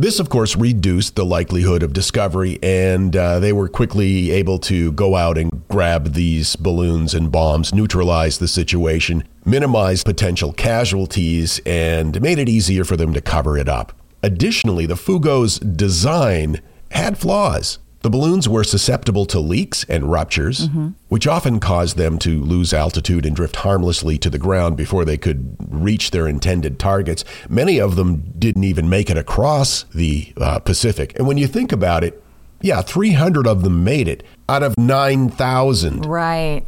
This, 0.00 0.20
of 0.20 0.30
course, 0.30 0.54
reduced 0.56 1.16
the 1.16 1.26
likelihood 1.26 1.82
of 1.82 1.92
discovery, 1.92 2.58
and 2.62 3.14
uh, 3.16 3.40
they 3.40 3.52
were 3.52 3.68
quickly 3.68 4.30
able 4.30 4.58
to 4.60 4.92
go 4.92 5.16
out 5.16 5.36
and 5.36 5.66
grab 5.68 6.12
these 6.14 6.54
balloons 6.56 7.14
and 7.14 7.32
bombs, 7.32 7.74
neutralize 7.74 8.38
the 8.38 8.46
situation, 8.48 9.24
minimize 9.44 10.04
potential 10.04 10.52
casualties, 10.52 11.60
and 11.66 12.22
made 12.22 12.38
it 12.38 12.48
easier 12.48 12.84
for 12.84 12.96
them 12.96 13.12
to 13.12 13.20
cover 13.20 13.58
it 13.58 13.68
up. 13.68 13.92
Additionally, 14.22 14.86
the 14.86 14.96
Fugo's 14.96 15.58
design 15.58 16.60
had 16.90 17.18
flaws. 17.18 17.78
The 18.02 18.10
balloons 18.10 18.48
were 18.48 18.62
susceptible 18.62 19.26
to 19.26 19.40
leaks 19.40 19.84
and 19.88 20.10
ruptures, 20.10 20.68
which 21.08 21.26
often 21.26 21.58
caused 21.58 21.96
them 21.96 22.18
to 22.20 22.40
lose 22.42 22.72
altitude 22.72 23.26
and 23.26 23.34
drift 23.34 23.56
harmlessly 23.56 24.18
to 24.18 24.30
the 24.30 24.38
ground 24.38 24.76
before 24.76 25.04
they 25.04 25.16
could 25.18 25.56
reach 25.68 26.12
their 26.12 26.28
intended 26.28 26.78
targets. 26.78 27.24
Many 27.48 27.80
of 27.80 27.96
them 27.96 28.32
didn't 28.38 28.62
even 28.64 28.88
make 28.88 29.10
it 29.10 29.16
across 29.16 29.82
the 29.94 30.32
uh, 30.36 30.60
Pacific. 30.60 31.12
And 31.18 31.26
when 31.26 31.38
you 31.38 31.48
think 31.48 31.72
about 31.72 32.04
it, 32.04 32.22
yeah, 32.60 32.82
300 32.82 33.46
of 33.48 33.62
them 33.62 33.82
made 33.82 34.06
it 34.06 34.22
out 34.48 34.62
of 34.62 34.78
9,000. 34.78 36.06
Right. 36.06 36.64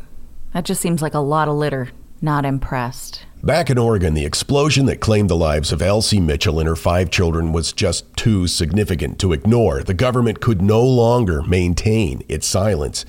That 0.52 0.64
just 0.64 0.80
seems 0.80 1.00
like 1.00 1.14
a 1.14 1.20
lot 1.20 1.46
of 1.46 1.54
litter. 1.54 1.90
Not 2.22 2.44
impressed. 2.44 3.24
Back 3.42 3.70
in 3.70 3.78
Oregon, 3.78 4.12
the 4.12 4.26
explosion 4.26 4.84
that 4.86 5.00
claimed 5.00 5.30
the 5.30 5.36
lives 5.36 5.72
of 5.72 5.80
Elsie 5.80 6.20
Mitchell 6.20 6.58
and 6.58 6.68
her 6.68 6.76
five 6.76 7.10
children 7.10 7.52
was 7.52 7.72
just 7.72 8.14
too 8.16 8.46
significant 8.46 9.18
to 9.20 9.32
ignore. 9.32 9.82
The 9.82 9.94
government 9.94 10.40
could 10.40 10.60
no 10.60 10.82
longer 10.82 11.42
maintain 11.42 12.22
its 12.28 12.46
silence, 12.46 13.06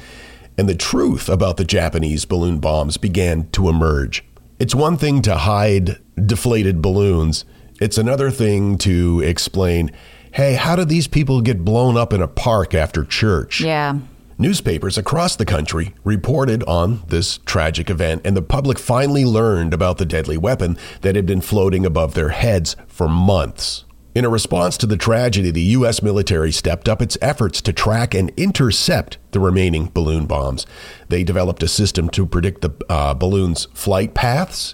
and 0.58 0.70
the 0.70 0.76
truth 0.76 1.28
about 1.28 1.58
the 1.58 1.66
Japanese 1.66 2.24
balloon 2.24 2.60
bombs 2.60 2.96
began 2.96 3.50
to 3.50 3.68
emerge. 3.68 4.24
It's 4.58 4.74
one 4.74 4.96
thing 4.96 5.22
to 5.24 5.36
hide 5.36 5.98
deflated 6.26 6.82
balloons, 6.82 7.44
it's 7.82 7.98
another 7.98 8.32
thing 8.32 8.78
to 8.80 9.22
explain 9.22 9.92
hey, 10.34 10.54
how 10.54 10.78
did 10.78 10.88
these 10.88 11.08
people 11.08 11.42
get 11.42 11.66
blown 11.66 11.98
up 11.98 12.14
in 12.14 12.22
a 12.22 12.28
park 12.28 12.74
after 12.74 13.04
church? 13.04 13.60
Yeah. 13.60 14.00
Newspapers 14.42 14.98
across 14.98 15.36
the 15.36 15.46
country 15.46 15.94
reported 16.04 16.64
on 16.64 17.04
this 17.06 17.38
tragic 17.46 17.92
event, 17.92 18.24
and 18.26 18.36
the 18.36 18.42
public 18.42 18.80
finally 18.80 19.24
learned 19.24 19.72
about 19.72 20.00
the 20.00 20.06
deadly 20.06 20.36
weapon 20.36 20.80
that 21.02 21.16
had 21.16 21.28
been 21.28 21.42
floating 21.42 21.86
above 21.86 22.16
their 22.16 22.30
heads 22.30 22.76
for 22.88 23.08
months. 23.08 23.86
In 24.16 24.26
a 24.26 24.30
response 24.30 24.78
to 24.78 24.88
the 24.88 24.98
tragedy, 24.98 25.52
the 25.52 25.62
U.S. 25.62 26.02
military 26.02 26.52
stepped 26.52 26.90
up 26.90 27.04
its 27.04 27.20
efforts 27.22 27.62
to 27.62 27.72
track 27.72 28.16
and 28.16 28.32
intercept 28.36 29.20
the 29.30 29.40
remaining 29.40 29.92
balloon 29.94 30.26
bombs. 30.26 30.66
They 31.08 31.24
developed 31.24 31.62
a 31.62 31.68
system 31.68 32.10
to 32.10 32.26
predict 32.26 32.62
the 32.62 32.72
uh, 32.90 33.14
balloons' 33.14 33.68
flight 33.76 34.16
paths. 34.16 34.74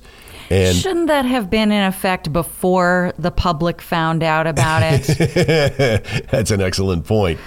And 0.50 0.78
Shouldn't 0.78 1.08
that 1.08 1.26
have 1.26 1.50
been 1.50 1.74
in 1.74 1.84
effect 1.84 2.32
before 2.32 3.14
the 3.20 3.32
public 3.32 3.82
found 3.82 4.24
out 4.24 4.48
about 4.48 4.82
it? 4.82 6.28
That's 6.32 6.52
an 6.52 6.62
excellent 6.62 7.06
point. 7.06 7.38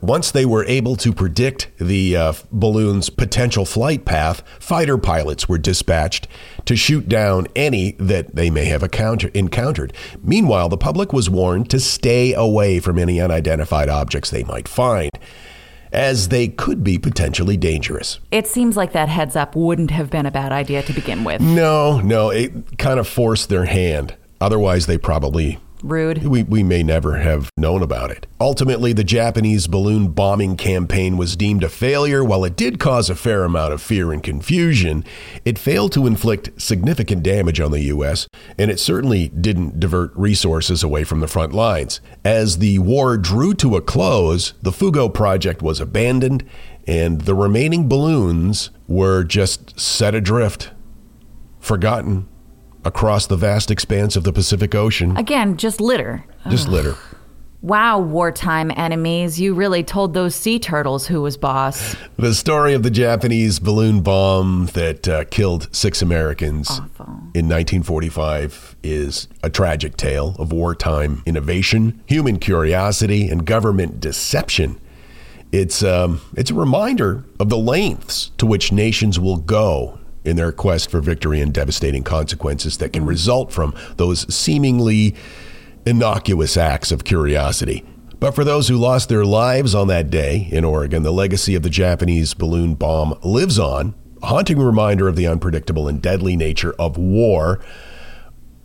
Once 0.00 0.30
they 0.30 0.46
were 0.46 0.64
able 0.64 0.96
to 0.96 1.12
predict 1.12 1.68
the 1.78 2.16
uh, 2.16 2.32
balloon's 2.50 3.10
potential 3.10 3.66
flight 3.66 4.04
path, 4.06 4.42
fighter 4.58 4.96
pilots 4.96 5.46
were 5.48 5.58
dispatched 5.58 6.26
to 6.64 6.74
shoot 6.74 7.06
down 7.08 7.46
any 7.54 7.92
that 7.92 8.34
they 8.34 8.48
may 8.48 8.64
have 8.64 8.82
encounter- 8.82 9.30
encountered. 9.34 9.92
Meanwhile, 10.22 10.70
the 10.70 10.78
public 10.78 11.12
was 11.12 11.28
warned 11.28 11.68
to 11.70 11.78
stay 11.78 12.32
away 12.32 12.80
from 12.80 12.98
any 12.98 13.20
unidentified 13.20 13.90
objects 13.90 14.30
they 14.30 14.44
might 14.44 14.68
find, 14.68 15.10
as 15.92 16.28
they 16.28 16.48
could 16.48 16.82
be 16.82 16.98
potentially 16.98 17.58
dangerous. 17.58 18.20
it 18.30 18.46
seems 18.46 18.76
like 18.78 18.92
that 18.92 19.08
heads 19.10 19.36
up 19.36 19.54
wouldn't 19.54 19.90
have 19.90 20.08
been 20.08 20.24
a 20.24 20.30
bad 20.30 20.50
idea 20.50 20.82
to 20.82 20.92
begin 20.94 21.24
with. 21.24 21.42
No, 21.42 22.00
no, 22.00 22.30
it 22.30 22.78
kind 22.78 22.98
of 22.98 23.06
forced 23.06 23.50
their 23.50 23.66
hand. 23.66 24.14
Otherwise, 24.40 24.86
they 24.86 24.96
probably 24.96 25.58
Rude. 25.82 26.24
we, 26.24 26.42
we 26.42 26.62
may 26.62 26.82
never 26.82 27.18
have 27.18 27.50
known 27.56 27.82
about 27.82 28.10
it. 28.10 28.26
Ultimately, 28.40 28.92
the 28.92 29.04
Japanese 29.04 29.66
balloon 29.66 30.08
bombing 30.08 30.56
campaign 30.56 31.16
was 31.16 31.36
deemed 31.36 31.64
a 31.64 31.68
failure. 31.68 32.22
While 32.22 32.44
it 32.44 32.56
did 32.56 32.78
cause 32.78 33.08
a 33.08 33.14
fair 33.14 33.44
amount 33.44 33.72
of 33.72 33.82
fear 33.82 34.12
and 34.12 34.22
confusion, 34.22 35.04
it 35.44 35.58
failed 35.58 35.92
to 35.92 36.06
inflict 36.06 36.60
significant 36.60 37.22
damage 37.22 37.60
on 37.60 37.70
the 37.70 37.80
U.S., 37.82 38.28
and 38.58 38.70
it 38.70 38.80
certainly 38.80 39.28
didn't 39.28 39.80
divert 39.80 40.12
resources 40.14 40.82
away 40.82 41.04
from 41.04 41.20
the 41.20 41.28
front 41.28 41.52
lines. 41.52 42.00
As 42.24 42.58
the 42.58 42.78
war 42.78 43.16
drew 43.16 43.54
to 43.54 43.76
a 43.76 43.80
close, 43.80 44.52
the 44.62 44.72
Fugo 44.72 45.12
project 45.12 45.62
was 45.62 45.80
abandoned, 45.80 46.44
and 46.86 47.22
the 47.22 47.34
remaining 47.34 47.88
balloons 47.88 48.70
were 48.86 49.24
just 49.24 49.78
set 49.78 50.14
adrift, 50.14 50.70
forgotten 51.60 52.28
across 52.84 53.26
the 53.26 53.36
vast 53.36 53.70
expanse 53.70 54.16
of 54.16 54.24
the 54.24 54.32
Pacific 54.32 54.74
Ocean. 54.74 55.16
Again, 55.16 55.56
just 55.56 55.80
litter. 55.80 56.24
Just 56.48 56.68
litter. 56.68 56.96
Wow, 57.62 57.98
wartime 57.98 58.72
enemies. 58.74 59.38
You 59.38 59.52
really 59.52 59.84
told 59.84 60.14
those 60.14 60.34
sea 60.34 60.58
turtles 60.58 61.06
who 61.06 61.20
was 61.20 61.36
boss. 61.36 61.94
The 62.16 62.34
story 62.34 62.72
of 62.72 62.82
the 62.82 62.90
Japanese 62.90 63.58
balloon 63.58 64.00
bomb 64.00 64.70
that 64.72 65.06
uh, 65.06 65.24
killed 65.26 65.68
six 65.70 66.00
Americans 66.00 66.70
in 67.34 67.48
1945 67.48 68.76
is 68.82 69.28
a 69.42 69.50
tragic 69.50 69.98
tale 69.98 70.34
of 70.38 70.52
wartime 70.52 71.22
innovation, 71.26 72.02
human 72.06 72.38
curiosity, 72.38 73.28
and 73.28 73.44
government 73.44 74.00
deception. 74.00 74.80
It's 75.52 75.82
um, 75.82 76.22
it's 76.38 76.50
a 76.50 76.54
reminder 76.54 77.24
of 77.38 77.50
the 77.50 77.58
lengths 77.58 78.30
to 78.38 78.46
which 78.46 78.72
nations 78.72 79.20
will 79.20 79.36
go 79.36 79.99
in 80.24 80.36
their 80.36 80.52
quest 80.52 80.90
for 80.90 81.00
victory 81.00 81.40
and 81.40 81.52
devastating 81.52 82.04
consequences 82.04 82.78
that 82.78 82.92
can 82.92 83.06
result 83.06 83.52
from 83.52 83.74
those 83.96 84.32
seemingly 84.32 85.14
innocuous 85.86 86.56
acts 86.56 86.92
of 86.92 87.04
curiosity. 87.04 87.84
But 88.18 88.34
for 88.34 88.44
those 88.44 88.68
who 88.68 88.76
lost 88.76 89.08
their 89.08 89.24
lives 89.24 89.74
on 89.74 89.88
that 89.88 90.10
day 90.10 90.48
in 90.52 90.62
Oregon, 90.64 91.02
the 91.02 91.12
legacy 91.12 91.54
of 91.54 91.62
the 91.62 91.70
Japanese 91.70 92.34
balloon 92.34 92.74
bomb 92.74 93.18
lives 93.22 93.58
on, 93.58 93.94
a 94.22 94.26
haunting 94.26 94.58
reminder 94.58 95.08
of 95.08 95.16
the 95.16 95.26
unpredictable 95.26 95.88
and 95.88 96.02
deadly 96.02 96.36
nature 96.36 96.74
of 96.78 96.98
war. 96.98 97.60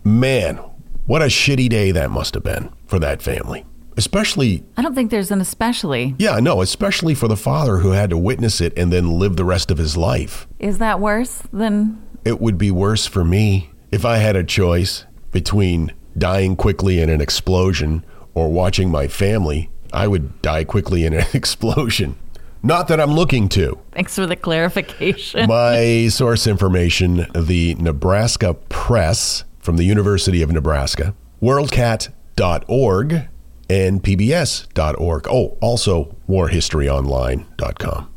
Man, 0.04 0.60
what 1.06 1.22
a 1.22 1.26
shitty 1.26 1.70
day 1.70 1.92
that 1.92 2.12
must 2.12 2.34
have 2.34 2.44
been 2.44 2.70
for 2.86 3.00
that 3.00 3.22
family. 3.22 3.66
Especially, 3.98 4.64
I 4.78 4.82
don't 4.82 4.94
think 4.96 5.10
there's 5.12 5.32
an 5.32 5.42
especially. 5.42 6.16
yeah, 6.20 6.40
no, 6.40 6.62
especially 6.62 7.16
for 7.16 7.28
the 7.28 7.38
father 7.38 7.78
who 7.78 7.92
had 7.92 8.10
to 8.10 8.18
witness 8.18 8.60
it 8.62 8.78
and 8.78 8.92
then 8.92 9.18
live 9.20 9.36
the 9.38 9.46
rest 9.46 9.72
of 9.72 9.78
his 9.78 9.96
life. 9.96 10.48
Is 10.60 10.78
that 10.80 11.00
worse 11.00 11.44
than 11.54 12.02
It 12.26 12.42
would 12.42 12.58
be 12.58 12.72
worse 12.72 13.06
for 13.06 13.24
me 13.24 13.70
if 13.92 14.04
I 14.04 14.18
had 14.18 14.36
a 14.36 14.44
choice 14.44 15.06
between 15.32 15.94
dying 16.18 16.56
quickly 16.56 17.00
in 17.02 17.10
an 17.10 17.22
explosion 17.22 18.04
or 18.34 18.50
watching 18.52 18.90
my 18.90 19.08
family. 19.08 19.70
I 19.94 20.08
would 20.08 20.42
die 20.42 20.64
quickly 20.66 21.06
in 21.06 21.14
an 21.14 21.26
explosion. 21.34 22.18
Not 22.64 22.88
that 22.88 23.00
I'm 23.00 23.14
looking 23.14 23.48
to. 23.50 23.80
Thanks 23.92 24.16
for 24.16 24.26
the 24.26 24.36
clarification. 24.36 25.48
My 25.48 26.08
source 26.10 26.48
information 26.48 27.28
the 27.36 27.76
Nebraska 27.76 28.56
Press 28.70 29.44
from 29.60 29.78
the 29.78 29.84
University 29.84 30.42
of 30.42 30.52
Nebraska, 30.52 31.14
worldcat.org, 31.42 33.28
and 33.70 34.04
pbs.org. 34.04 35.28
Oh, 35.30 35.58
also 35.62 36.16
warhistoryonline.com. 36.30 38.10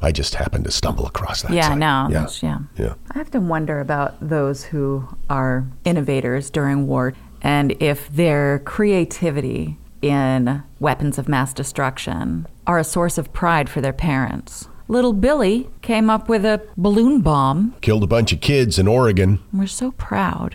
I 0.00 0.12
just 0.12 0.36
happened 0.36 0.64
to 0.64 0.70
stumble 0.70 1.06
across 1.06 1.42
that. 1.42 1.50
yeah, 1.52 1.68
site. 1.70 1.78
no, 1.78 2.08
Yeah. 2.10 2.26
yeah. 2.40 2.58
Yeah. 2.76 2.94
I 3.10 3.18
have 3.18 3.30
to 3.32 3.40
wonder 3.40 3.80
about 3.80 4.16
those 4.26 4.64
who 4.64 5.08
are 5.28 5.66
innovators 5.84 6.50
during 6.50 6.86
war 6.86 7.14
and 7.42 7.72
if 7.82 8.08
their 8.12 8.60
creativity 8.60 9.76
in 10.00 10.62
weapons 10.78 11.18
of 11.18 11.28
mass 11.28 11.52
destruction 11.52 12.46
are 12.66 12.78
a 12.78 12.84
source 12.84 13.18
of 13.18 13.32
pride 13.32 13.68
for 13.68 13.80
their 13.80 13.92
parents. 13.92 14.68
Little 14.86 15.12
Billy 15.12 15.68
came 15.82 16.08
up 16.08 16.28
with 16.28 16.44
a 16.44 16.62
balloon 16.76 17.20
bomb. 17.20 17.74
Killed 17.80 18.04
a 18.04 18.06
bunch 18.06 18.32
of 18.32 18.40
kids 18.40 18.78
in 18.78 18.86
Oregon. 18.86 19.40
We're 19.52 19.66
so 19.66 19.90
proud. 19.92 20.54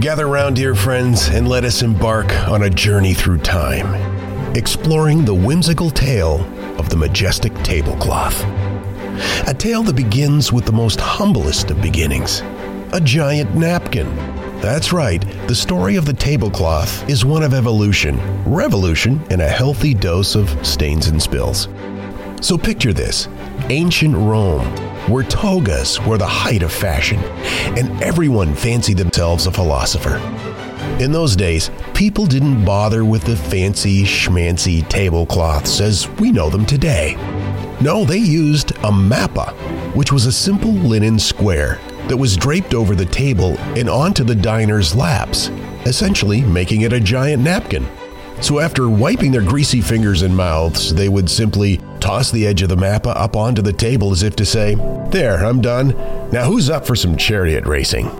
Gather 0.00 0.26
round, 0.26 0.56
dear 0.56 0.74
friends, 0.74 1.28
and 1.28 1.46
let 1.46 1.64
us 1.64 1.82
embark 1.82 2.32
on 2.48 2.62
a 2.62 2.70
journey 2.70 3.12
through 3.12 3.38
time, 3.38 3.94
exploring 4.56 5.24
the 5.24 5.34
whimsical 5.34 5.90
tale 5.90 6.40
of 6.78 6.88
the 6.88 6.96
majestic 6.96 7.54
tablecloth. 7.62 8.42
A 9.46 9.54
tale 9.54 9.82
that 9.82 9.96
begins 9.96 10.52
with 10.52 10.64
the 10.64 10.72
most 10.72 11.00
humblest 11.00 11.70
of 11.70 11.82
beginnings 11.82 12.42
a 12.92 13.00
giant 13.00 13.54
napkin. 13.54 14.14
That's 14.60 14.92
right, 14.92 15.24
the 15.46 15.54
story 15.54 15.96
of 15.96 16.06
the 16.06 16.12
tablecloth 16.12 17.08
is 17.08 17.24
one 17.24 17.42
of 17.42 17.54
evolution, 17.54 18.18
revolution, 18.44 19.22
and 19.30 19.40
a 19.40 19.48
healthy 19.48 19.94
dose 19.94 20.34
of 20.34 20.48
stains 20.66 21.06
and 21.06 21.22
spills. 21.22 21.68
So 22.40 22.56
picture 22.56 22.94
this 22.94 23.28
ancient 23.68 24.16
Rome, 24.16 24.66
where 25.10 25.24
togas 25.24 26.00
were 26.00 26.16
the 26.16 26.26
height 26.26 26.62
of 26.62 26.72
fashion, 26.72 27.18
and 27.76 28.02
everyone 28.02 28.54
fancied 28.54 28.96
themselves 28.96 29.46
a 29.46 29.52
philosopher. 29.52 30.16
In 30.98 31.12
those 31.12 31.36
days, 31.36 31.70
people 31.92 32.24
didn't 32.24 32.64
bother 32.64 33.04
with 33.04 33.24
the 33.24 33.36
fancy 33.36 34.04
schmancy 34.04 34.88
tablecloths 34.88 35.80
as 35.80 36.08
we 36.18 36.32
know 36.32 36.48
them 36.48 36.64
today. 36.64 37.14
No, 37.82 38.06
they 38.06 38.18
used 38.18 38.70
a 38.70 38.90
mappa, 38.90 39.52
which 39.94 40.10
was 40.10 40.24
a 40.24 40.32
simple 40.32 40.72
linen 40.72 41.18
square 41.18 41.78
that 42.08 42.16
was 42.16 42.38
draped 42.38 42.72
over 42.72 42.94
the 42.94 43.04
table 43.04 43.58
and 43.76 43.88
onto 43.88 44.24
the 44.24 44.34
diner's 44.34 44.96
laps, 44.96 45.48
essentially 45.84 46.40
making 46.40 46.82
it 46.82 46.92
a 46.94 47.00
giant 47.00 47.42
napkin. 47.42 47.86
So 48.40 48.60
after 48.60 48.88
wiping 48.88 49.30
their 49.30 49.42
greasy 49.42 49.82
fingers 49.82 50.22
and 50.22 50.34
mouths, 50.34 50.94
they 50.94 51.10
would 51.10 51.28
simply 51.28 51.78
toss 52.00 52.30
the 52.30 52.46
edge 52.46 52.62
of 52.62 52.68
the 52.68 52.76
mappa 52.76 53.14
up 53.16 53.36
onto 53.36 53.62
the 53.62 53.72
table 53.72 54.10
as 54.12 54.22
if 54.22 54.34
to 54.36 54.46
say, 54.46 54.74
There, 55.10 55.44
I'm 55.44 55.60
done. 55.60 55.88
Now 56.30 56.44
who's 56.44 56.70
up 56.70 56.86
for 56.86 56.96
some 56.96 57.16
chariot 57.16 57.66
racing? 57.66 58.10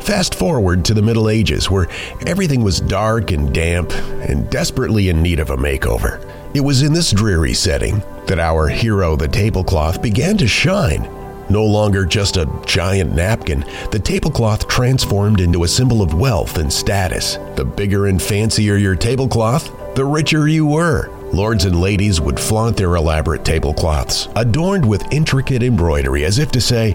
Fast 0.00 0.34
forward 0.34 0.84
to 0.84 0.94
the 0.94 1.02
Middle 1.02 1.28
Ages, 1.28 1.70
where 1.70 1.88
everything 2.26 2.64
was 2.64 2.80
dark 2.80 3.30
and 3.30 3.54
damp 3.54 3.92
and 3.92 4.50
desperately 4.50 5.08
in 5.08 5.22
need 5.22 5.38
of 5.38 5.50
a 5.50 5.56
makeover. 5.56 6.28
It 6.54 6.60
was 6.60 6.82
in 6.82 6.92
this 6.92 7.12
dreary 7.12 7.54
setting 7.54 8.02
that 8.26 8.40
our 8.40 8.68
hero, 8.68 9.14
the 9.14 9.28
tablecloth, 9.28 10.02
began 10.02 10.36
to 10.38 10.48
shine. 10.48 11.08
No 11.48 11.64
longer 11.64 12.04
just 12.04 12.36
a 12.36 12.50
giant 12.66 13.14
napkin, 13.14 13.64
the 13.90 14.00
tablecloth 14.02 14.66
transformed 14.68 15.40
into 15.40 15.64
a 15.64 15.68
symbol 15.68 16.02
of 16.02 16.14
wealth 16.14 16.58
and 16.58 16.72
status. 16.72 17.36
The 17.56 17.64
bigger 17.64 18.06
and 18.06 18.20
fancier 18.20 18.76
your 18.76 18.96
tablecloth, 18.96 19.94
the 19.94 20.04
richer 20.04 20.48
you 20.48 20.66
were. 20.66 21.10
Lords 21.32 21.64
and 21.64 21.80
ladies 21.80 22.20
would 22.20 22.38
flaunt 22.38 22.76
their 22.76 22.94
elaborate 22.96 23.42
tablecloths, 23.42 24.28
adorned 24.36 24.86
with 24.86 25.10
intricate 25.10 25.62
embroidery, 25.62 26.26
as 26.26 26.38
if 26.38 26.50
to 26.52 26.60
say, 26.60 26.94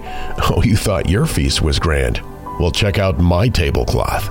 Oh, 0.49 0.61
you 0.63 0.77
thought 0.77 1.09
your 1.09 1.25
feast 1.25 1.63
was 1.63 1.79
grand? 1.79 2.21
Well, 2.59 2.69
check 2.69 2.99
out 2.99 3.19
my 3.19 3.49
tablecloth. 3.49 4.29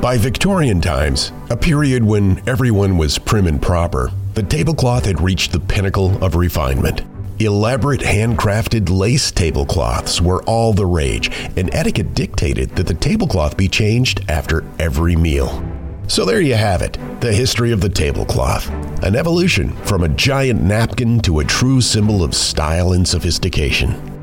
By 0.00 0.16
Victorian 0.16 0.80
times, 0.80 1.32
a 1.50 1.56
period 1.56 2.02
when 2.02 2.42
everyone 2.48 2.96
was 2.96 3.18
prim 3.18 3.46
and 3.46 3.60
proper, 3.60 4.10
the 4.32 4.42
tablecloth 4.42 5.04
had 5.04 5.20
reached 5.20 5.52
the 5.52 5.60
pinnacle 5.60 6.22
of 6.24 6.34
refinement. 6.34 7.02
Elaborate 7.38 8.00
handcrafted 8.00 8.88
lace 8.88 9.30
tablecloths 9.30 10.22
were 10.22 10.42
all 10.44 10.72
the 10.72 10.86
rage, 10.86 11.30
and 11.56 11.74
etiquette 11.74 12.14
dictated 12.14 12.70
that 12.76 12.86
the 12.86 12.94
tablecloth 12.94 13.56
be 13.56 13.68
changed 13.68 14.24
after 14.30 14.64
every 14.78 15.14
meal. 15.14 15.62
So 16.06 16.24
there 16.24 16.40
you 16.40 16.54
have 16.54 16.82
it 16.82 16.98
the 17.20 17.32
history 17.32 17.72
of 17.72 17.80
the 17.80 17.88
tablecloth. 17.88 18.68
An 19.02 19.16
evolution 19.16 19.72
from 19.84 20.02
a 20.02 20.08
giant 20.08 20.62
napkin 20.62 21.20
to 21.20 21.40
a 21.40 21.44
true 21.44 21.80
symbol 21.80 22.22
of 22.22 22.34
style 22.34 22.92
and 22.92 23.06
sophistication. 23.08 24.14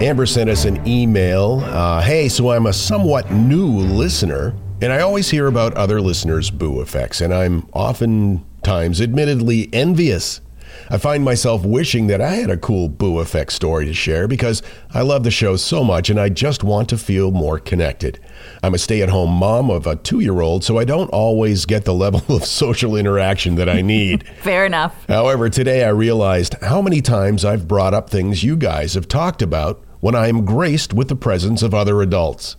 Amber 0.00 0.24
sent 0.24 0.48
us 0.48 0.64
an 0.64 0.86
email. 0.88 1.60
Uh, 1.60 2.00
hey, 2.00 2.28
so 2.28 2.50
I'm 2.50 2.64
a 2.64 2.72
somewhat 2.72 3.30
new 3.30 3.66
listener, 3.66 4.54
and 4.80 4.90
I 4.90 5.00
always 5.00 5.28
hear 5.28 5.46
about 5.46 5.74
other 5.74 6.00
listeners' 6.00 6.50
boo 6.50 6.80
effects, 6.80 7.20
and 7.20 7.34
I'm 7.34 7.68
oftentimes 7.74 9.02
admittedly 9.02 9.68
envious. 9.74 10.40
I 10.88 10.98
find 10.98 11.24
myself 11.24 11.64
wishing 11.64 12.06
that 12.06 12.20
I 12.20 12.30
had 12.34 12.50
a 12.50 12.56
cool 12.56 12.88
boo 12.88 13.18
effect 13.18 13.52
story 13.52 13.86
to 13.86 13.94
share 13.94 14.26
because 14.26 14.62
I 14.92 15.02
love 15.02 15.24
the 15.24 15.30
show 15.30 15.56
so 15.56 15.84
much 15.84 16.10
and 16.10 16.18
I 16.18 16.28
just 16.28 16.64
want 16.64 16.88
to 16.90 16.98
feel 16.98 17.30
more 17.30 17.58
connected. 17.58 18.18
I'm 18.62 18.74
a 18.74 18.78
stay 18.78 19.02
at 19.02 19.08
home 19.08 19.30
mom 19.30 19.70
of 19.70 19.86
a 19.86 19.96
two 19.96 20.20
year 20.20 20.40
old, 20.40 20.64
so 20.64 20.78
I 20.78 20.84
don't 20.84 21.10
always 21.10 21.66
get 21.66 21.84
the 21.84 21.94
level 22.00 22.34
of 22.34 22.44
social 22.44 22.96
interaction 22.96 23.56
that 23.56 23.68
I 23.68 23.82
need. 23.82 24.26
Fair 24.42 24.64
enough. 24.64 25.04
However, 25.08 25.48
today 25.50 25.84
I 25.84 25.90
realized 25.90 26.54
how 26.62 26.80
many 26.80 27.00
times 27.00 27.44
I've 27.44 27.68
brought 27.68 27.94
up 27.94 28.08
things 28.08 28.44
you 28.44 28.56
guys 28.56 28.94
have 28.94 29.08
talked 29.08 29.42
about 29.42 29.84
when 30.00 30.14
I 30.14 30.28
am 30.28 30.44
graced 30.44 30.94
with 30.94 31.08
the 31.08 31.16
presence 31.16 31.62
of 31.62 31.74
other 31.74 32.00
adults. 32.00 32.56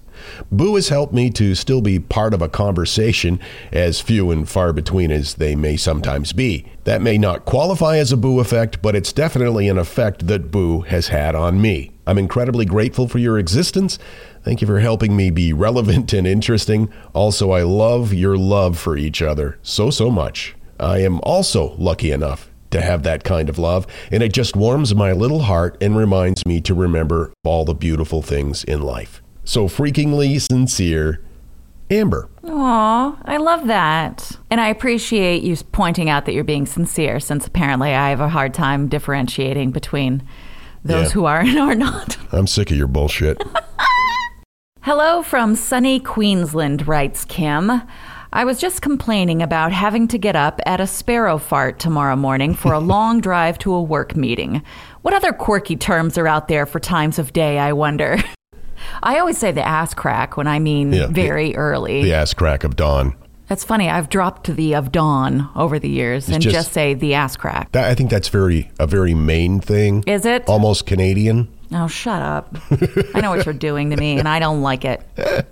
Boo 0.51 0.75
has 0.75 0.89
helped 0.89 1.13
me 1.13 1.29
to 1.31 1.55
still 1.55 1.81
be 1.81 1.99
part 1.99 2.34
of 2.34 2.41
a 2.41 2.49
conversation, 2.49 3.39
as 3.71 3.99
few 3.99 4.31
and 4.31 4.47
far 4.47 4.73
between 4.73 5.12
as 5.12 5.36
they 5.36 5.55
may 5.55 5.77
sometimes 5.77 6.34
be. 6.34 6.65
That 6.83 7.01
may 7.01 7.17
not 7.17 7.45
qualify 7.45 7.97
as 7.97 8.11
a 8.11 8.17
Boo 8.17 8.39
effect, 8.39 8.81
but 8.81 8.95
it's 8.95 9.13
definitely 9.13 9.67
an 9.67 9.77
effect 9.77 10.25
that 10.27 10.49
Boo 10.49 10.81
has 10.81 11.09
had 11.09 11.35
on 11.35 11.61
me. 11.61 11.91
I'm 12.07 12.17
incredibly 12.17 12.65
grateful 12.65 13.07
for 13.07 13.19
your 13.19 13.37
existence. 13.37 13.99
Thank 14.43 14.61
you 14.61 14.67
for 14.67 14.79
helping 14.79 15.15
me 15.15 15.29
be 15.29 15.53
relevant 15.53 16.11
and 16.13 16.25
interesting. 16.25 16.91
Also, 17.13 17.51
I 17.51 17.61
love 17.61 18.13
your 18.13 18.35
love 18.35 18.79
for 18.79 18.97
each 18.97 19.21
other 19.21 19.59
so, 19.61 19.91
so 19.91 20.09
much. 20.09 20.55
I 20.79 20.99
am 20.99 21.19
also 21.21 21.75
lucky 21.77 22.11
enough 22.11 22.49
to 22.71 22.81
have 22.81 23.03
that 23.03 23.23
kind 23.23 23.49
of 23.49 23.59
love, 23.59 23.85
and 24.11 24.23
it 24.23 24.33
just 24.33 24.55
warms 24.55 24.95
my 24.95 25.11
little 25.11 25.41
heart 25.43 25.77
and 25.81 25.95
reminds 25.95 26.45
me 26.45 26.61
to 26.61 26.73
remember 26.73 27.31
all 27.43 27.65
the 27.65 27.75
beautiful 27.75 28.23
things 28.23 28.63
in 28.63 28.81
life. 28.81 29.21
So 29.43 29.67
freakingly 29.67 30.39
sincere, 30.39 31.21
Amber. 31.91 32.30
Aw, 32.45 33.17
I 33.25 33.38
love 33.38 33.67
that. 33.67 34.32
And 34.49 34.62
I 34.62 34.69
appreciate 34.69 35.43
you 35.43 35.56
pointing 35.71 36.10
out 36.10 36.25
that 36.25 36.34
you're 36.34 36.43
being 36.43 36.65
sincere, 36.65 37.19
since 37.19 37.45
apparently 37.45 37.93
I 37.93 38.10
have 38.10 38.21
a 38.21 38.30
hard 38.30 38.54
time 38.54 38.88
differentiating 38.88 39.71
between 39.71 40.23
those 40.84 41.08
Yeah. 41.08 41.12
who 41.13 41.25
are 41.25 41.39
and 41.41 41.58
are 41.60 41.75
not. 41.75 42.17
I'm 42.32 42.47
sick 42.47 42.71
of 42.71 42.77
your 42.77 42.88
bullshit. 42.88 43.43
Hello 44.82 45.21
from 45.21 45.56
sunny 45.56 45.99
Queensland, 45.99 46.88
writes 46.88 47.23
Kim. 47.25 47.84
I 48.34 48.45
was 48.45 48.60
just 48.60 48.82
complaining 48.82 49.41
about 49.43 49.73
having 49.73 50.08
to 50.08 50.17
get 50.17 50.36
up 50.38 50.62
at 50.65 50.80
a 50.80 50.88
sparrow 50.88 51.38
fart 51.38 51.80
tomorrow 51.80 52.15
morning 52.15 52.56
for 52.56 52.71
a 52.73 52.80
long 52.93 53.19
drive 53.19 53.60
to 53.60 53.73
a 53.73 53.82
work 53.82 54.15
meeting. 54.15 54.63
What 55.01 55.13
other 55.13 55.34
quirky 55.34 55.75
terms 55.75 56.17
are 56.17 56.27
out 56.27 56.47
there 56.47 56.65
for 56.65 56.80
times 56.80 57.19
of 57.19 57.34
day, 57.34 57.60
I 57.60 57.73
wonder? 57.73 58.17
I 59.03 59.19
always 59.19 59.37
say 59.37 59.51
the 59.51 59.65
ass 59.67 59.93
crack 59.93 60.37
when 60.37 60.47
I 60.47 60.59
mean 60.59 60.93
Yeah, 60.93 61.07
very 61.07 61.55
early. 61.55 62.03
the 62.03 62.13
ass 62.13 62.33
crack 62.33 62.63
of 62.63 62.75
dawn. 62.75 63.15
That's 63.47 63.65
funny. 63.65 63.89
I've 63.89 64.07
dropped 64.07 64.47
the 64.55 64.73
of 64.75 64.93
dawn 64.93 65.49
over 65.57 65.77
the 65.77 65.89
years 65.89 66.29
and 66.29 66.41
just- 66.41 66.55
just, 66.55 66.71
say 66.71 66.93
the 66.93 67.13
ass 67.15 67.35
crack. 67.35 67.71
That, 67.73 67.89
I 67.91 67.95
think 67.95 68.09
that's 68.09 68.29
very 68.29 68.71
a 68.79 68.87
very 68.87 69.13
Maine 69.13 69.59
thing. 69.59 70.03
Is 70.07 70.25
it? 70.25 70.47
Almost 70.47 70.85
Canadian. 70.85 71.49
Oh, 71.73 71.87
shut 71.87 72.21
up. 72.21 72.55
I 73.13 73.21
know 73.21 73.29
what 73.29 73.45
you're 73.45 73.53
doing 73.53 73.89
to 73.91 73.95
me, 73.97 74.17
and 74.19 74.27
I 74.27 74.39
don't 74.39 74.61
like 74.61 74.83
it. 74.85 75.01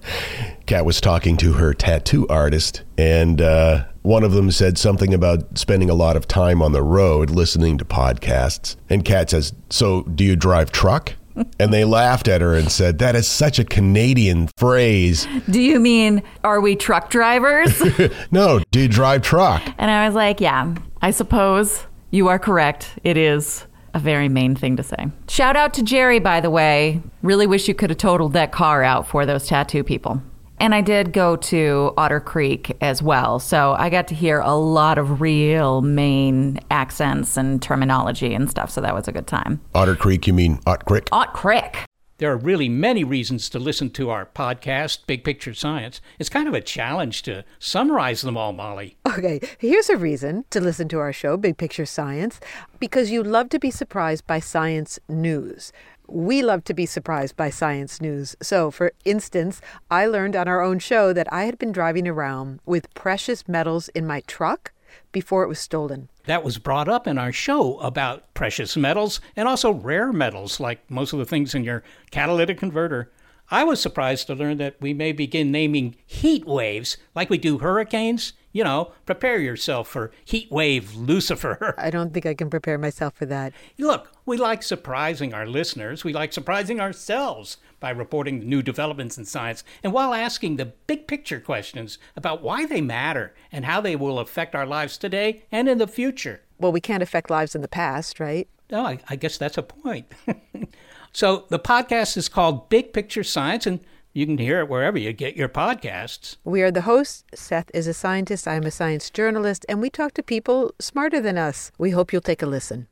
Kat 0.66 0.86
was 0.86 1.00
talking 1.02 1.38
to 1.38 1.54
her 1.54 1.74
tattoo 1.74 2.28
artist, 2.28 2.82
and 2.98 3.42
uh, 3.42 3.86
one 4.02 4.24
of 4.24 4.34
them 4.34 4.52
said 4.52 4.78
something 4.78 5.14
about 5.14 5.58
spending 5.58 5.90
a 5.90 5.94
lot 5.94 6.16
of 6.18 6.28
time 6.28 6.62
on 6.62 6.74
the 6.74 6.84
road 6.84 7.30
listening 7.30 7.78
to 7.78 7.86
podcasts. 7.86 8.76
And 8.90 9.04
Kat 9.06 9.30
says, 9.30 9.54
So 9.70 10.04
do 10.04 10.24
you 10.26 10.36
drive 10.36 10.72
truck? 10.74 11.16
And 11.60 11.74
they 11.74 11.84
laughed 11.86 12.28
at 12.28 12.42
her 12.42 12.56
and 12.56 12.72
said, 12.72 13.00
That 13.00 13.16
is 13.16 13.28
such 13.28 13.60
a 13.60 13.64
Canadian 13.66 14.50
phrase. 14.58 15.28
Do 15.50 15.60
you 15.62 15.80
mean, 15.80 16.24
are 16.44 16.62
we 16.62 16.76
truck 16.76 17.10
drivers? 17.10 17.82
No, 18.32 18.62
do 18.72 18.80
you 18.82 18.88
drive 18.88 19.22
truck? 19.22 19.62
and 19.78 19.90
I 19.92 20.06
was 20.06 20.16
like, 20.16 20.40
yeah, 20.42 20.74
I 21.02 21.12
suppose 21.12 21.86
you 22.12 22.28
are 22.28 22.40
correct. 22.40 22.98
It 23.04 23.18
is 23.18 23.66
a 23.94 24.00
very 24.00 24.30
Maine 24.30 24.56
thing 24.56 24.76
to 24.78 24.84
say. 24.84 25.08
Shout 25.28 25.56
out 25.56 25.74
to 25.76 25.84
Jerry, 25.84 26.20
by 26.20 26.40
the 26.42 26.50
way. 26.50 27.02
Really 27.24 27.48
wish 27.48 27.68
you 27.68 27.74
could 27.74 27.90
have 27.90 27.98
totaled 27.98 28.34
that 28.34 28.52
car 28.52 28.84
out 28.84 29.08
for 29.08 29.26
those 29.26 29.48
tattoo 29.48 29.84
people. 29.84 30.22
And 30.60 30.76
I 30.76 30.82
did 30.82 31.14
go 31.14 31.36
to 31.38 31.94
Otter 31.98 32.20
Creek 32.20 32.76
as 32.82 33.02
well. 33.02 33.40
So 33.40 33.76
I 33.78 33.90
got 33.90 34.08
to 34.10 34.16
hear 34.16 34.40
a 34.42 34.56
lot 34.56 34.98
of 34.98 35.22
real 35.22 35.82
Maine 35.82 36.60
accents 36.70 37.38
and 37.38 37.62
terminology 37.62 38.34
and 38.34 38.50
stuff. 38.50 38.70
So 38.70 38.82
that 38.82 38.94
was 38.94 39.08
a 39.08 39.12
good 39.12 39.28
time. 39.28 39.62
Otter 39.74 39.96
Creek, 39.96 40.28
you 40.28 40.34
mean 40.34 40.60
Ot 40.68 40.84
Creek? 40.86 41.08
Ot 41.12 41.34
Creek. 41.34 41.86
There 42.20 42.30
are 42.30 42.38
really 42.38 42.68
many 42.68 43.06
reasons 43.06 43.48
to 43.50 43.60
listen 43.60 43.92
to 43.92 44.10
our 44.10 44.26
podcast, 44.26 45.08
Big 45.08 45.24
Picture 45.24 45.54
Science. 45.54 46.02
It's 46.20 46.28
kind 46.28 46.50
of 46.50 46.54
a 46.54 46.60
challenge 46.60 47.22
to 47.24 47.46
summarize 47.60 48.24
them 48.24 48.36
all, 48.36 48.52
Molly. 48.52 48.98
Okay, 49.08 49.40
here's 49.58 49.90
a 49.90 49.96
reason 49.96 50.44
to 50.50 50.60
listen 50.60 50.90
to 50.90 51.00
our 51.00 51.14
show, 51.14 51.38
Big 51.38 51.56
Picture 51.56 51.86
Science, 51.86 52.42
because 52.78 53.10
you 53.10 53.24
love 53.24 53.48
to 53.50 53.60
be 53.60 53.72
surprised 53.72 54.28
by 54.28 54.42
science 54.42 55.00
news. 55.08 55.72
We 56.12 56.42
love 56.42 56.64
to 56.66 56.74
be 56.74 56.86
surprised 56.86 57.36
by 57.38 57.50
science 57.50 58.02
news. 58.02 58.36
So, 58.42 58.72
for 58.72 58.94
instance, 59.06 59.62
I 59.92 60.06
learned 60.06 60.36
on 60.36 60.48
our 60.48 60.62
own 60.62 60.80
show 60.80 61.14
that 61.14 61.32
I 61.32 61.44
had 61.44 61.60
been 61.60 61.72
driving 61.72 62.08
around 62.08 62.60
with 62.66 62.94
precious 62.94 63.48
metals 63.48 63.90
in 63.90 64.08
my 64.08 64.22
truck 64.22 64.72
before 65.12 65.44
it 65.44 65.48
was 65.48 65.60
stolen. 65.60 66.10
That 66.26 66.44
was 66.44 66.58
brought 66.58 66.88
up 66.88 67.08
in 67.08 67.18
our 67.18 67.32
show 67.32 67.80
about 67.80 68.34
precious 68.34 68.76
metals 68.76 69.22
and 69.36 69.48
also 69.48 69.72
rare 69.72 70.12
metals, 70.12 70.60
like 70.60 70.90
most 70.90 71.14
of 71.14 71.20
the 71.20 71.26
things 71.26 71.56
in 71.56 71.64
your 71.64 71.84
catalytic 72.12 72.58
converter. 72.58 73.12
I 73.52 73.64
was 73.64 73.82
surprised 73.82 74.28
to 74.28 74.36
learn 74.36 74.58
that 74.58 74.76
we 74.80 74.94
may 74.94 75.12
begin 75.12 75.52
naming 75.52 75.96
heat 76.06 76.46
waves 76.46 76.98
like 77.16 77.30
we 77.30 77.38
do 77.38 77.60
hurricanes. 77.60 78.34
You 78.52 78.64
know, 78.64 78.94
prepare 79.06 79.40
yourself 79.40 79.88
for 79.88 80.12
heat 80.26 80.52
wave 80.52 80.96
Lucifer. 80.96 81.76
I 81.78 81.90
don't 81.90 82.14
think 82.14 82.26
I 82.26 82.34
can 82.34 82.50
prepare 82.50 82.78
myself 82.78 83.14
for 83.14 83.26
that. 83.28 83.54
Look, 83.78 84.12
we 84.26 84.38
like 84.38 84.64
surprising 84.64 85.34
our 85.34 85.46
listeners. 85.46 86.04
We 86.04 86.14
like 86.14 86.34
surprising 86.34 86.80
ourselves 86.80 87.58
by 87.80 87.92
reporting 87.92 88.48
new 88.50 88.62
developments 88.62 89.18
in 89.18 89.26
science 89.26 89.64
and 89.84 89.94
while 89.94 90.14
asking 90.14 90.56
the 90.56 90.66
big 90.66 91.08
picture 91.08 91.40
questions 91.40 91.98
about 92.16 92.42
why 92.42 92.66
they 92.66 92.82
matter 92.82 93.34
and 93.52 93.66
how 93.66 93.82
they 93.82 93.96
will 93.96 94.20
affect 94.20 94.56
our 94.56 94.66
lives 94.66 94.98
today 94.98 95.44
and 95.52 95.70
in 95.70 95.78
the 95.78 95.88
future. 95.88 96.42
Well, 96.60 96.72
we 96.72 96.82
can't 96.82 97.04
affect 97.04 97.30
lives 97.30 97.56
in 97.56 97.62
the 97.62 97.68
past, 97.68 98.20
right? 98.20 98.48
Oh, 98.72 98.86
I, 98.86 99.00
I 99.10 99.16
guess 99.16 99.38
that's 99.38 99.58
a 99.58 99.64
point. 99.64 100.12
so 101.14 101.46
the 101.50 101.60
podcast 101.60 102.18
is 102.18 102.30
called 102.30 102.70
Big 102.70 102.94
Picture 102.94 103.24
Science, 103.24 103.66
and 103.66 103.80
you 104.14 104.26
can 104.26 104.38
hear 104.38 104.60
it 104.60 104.70
wherever 104.70 104.98
you 104.98 105.14
get 105.14 105.36
your 105.36 105.50
podcasts. 105.50 106.38
We 106.44 106.62
are 106.62 106.72
the 106.72 106.82
hosts. 106.82 107.24
Seth 107.34 107.70
is 107.74 107.88
a 107.88 107.94
scientist, 107.94 108.48
I'm 108.48 108.64
a 108.64 108.72
science 108.72 109.10
journalist, 109.10 109.66
and 109.70 109.82
we 109.82 109.90
talk 109.90 110.14
to 110.16 110.24
people 110.24 110.74
smarter 110.80 111.22
than 111.22 111.38
us. 111.38 111.72
We 111.78 111.92
hope 111.92 112.12
you'll 112.12 112.22
take 112.22 112.42
a 112.42 112.46
listen. 112.46 112.88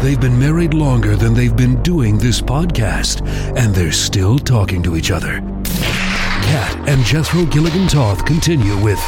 They've 0.00 0.20
been 0.20 0.38
married 0.38 0.74
longer 0.74 1.14
than 1.14 1.32
they've 1.32 1.56
been 1.56 1.80
doing 1.82 2.18
this 2.18 2.40
podcast, 2.40 3.24
and 3.56 3.72
they're 3.74 3.92
still 3.92 4.38
talking 4.38 4.82
to 4.82 4.96
each 4.96 5.10
other. 5.12 5.40
Kat 5.64 6.88
and 6.88 7.04
Jethro 7.04 7.44
Gilligan 7.46 7.86
Toth 7.86 8.24
continue 8.24 8.76
with 8.82 8.98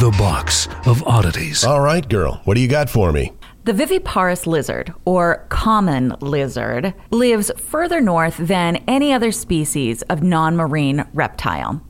The 0.00 0.14
Box 0.18 0.68
of 0.86 1.02
Oddities. 1.04 1.64
All 1.64 1.80
right, 1.80 2.06
girl. 2.06 2.42
What 2.44 2.54
do 2.54 2.60
you 2.60 2.68
got 2.68 2.90
for 2.90 3.10
me? 3.10 3.32
The 3.64 3.72
viviparous 3.72 4.46
lizard, 4.46 4.92
or 5.06 5.46
common 5.48 6.14
lizard, 6.20 6.92
lives 7.10 7.50
further 7.56 7.98
north 7.98 8.36
than 8.36 8.76
any 8.86 9.10
other 9.10 9.32
species 9.32 10.02
of 10.02 10.22
non 10.22 10.54
marine 10.54 11.06
reptile. 11.14 11.80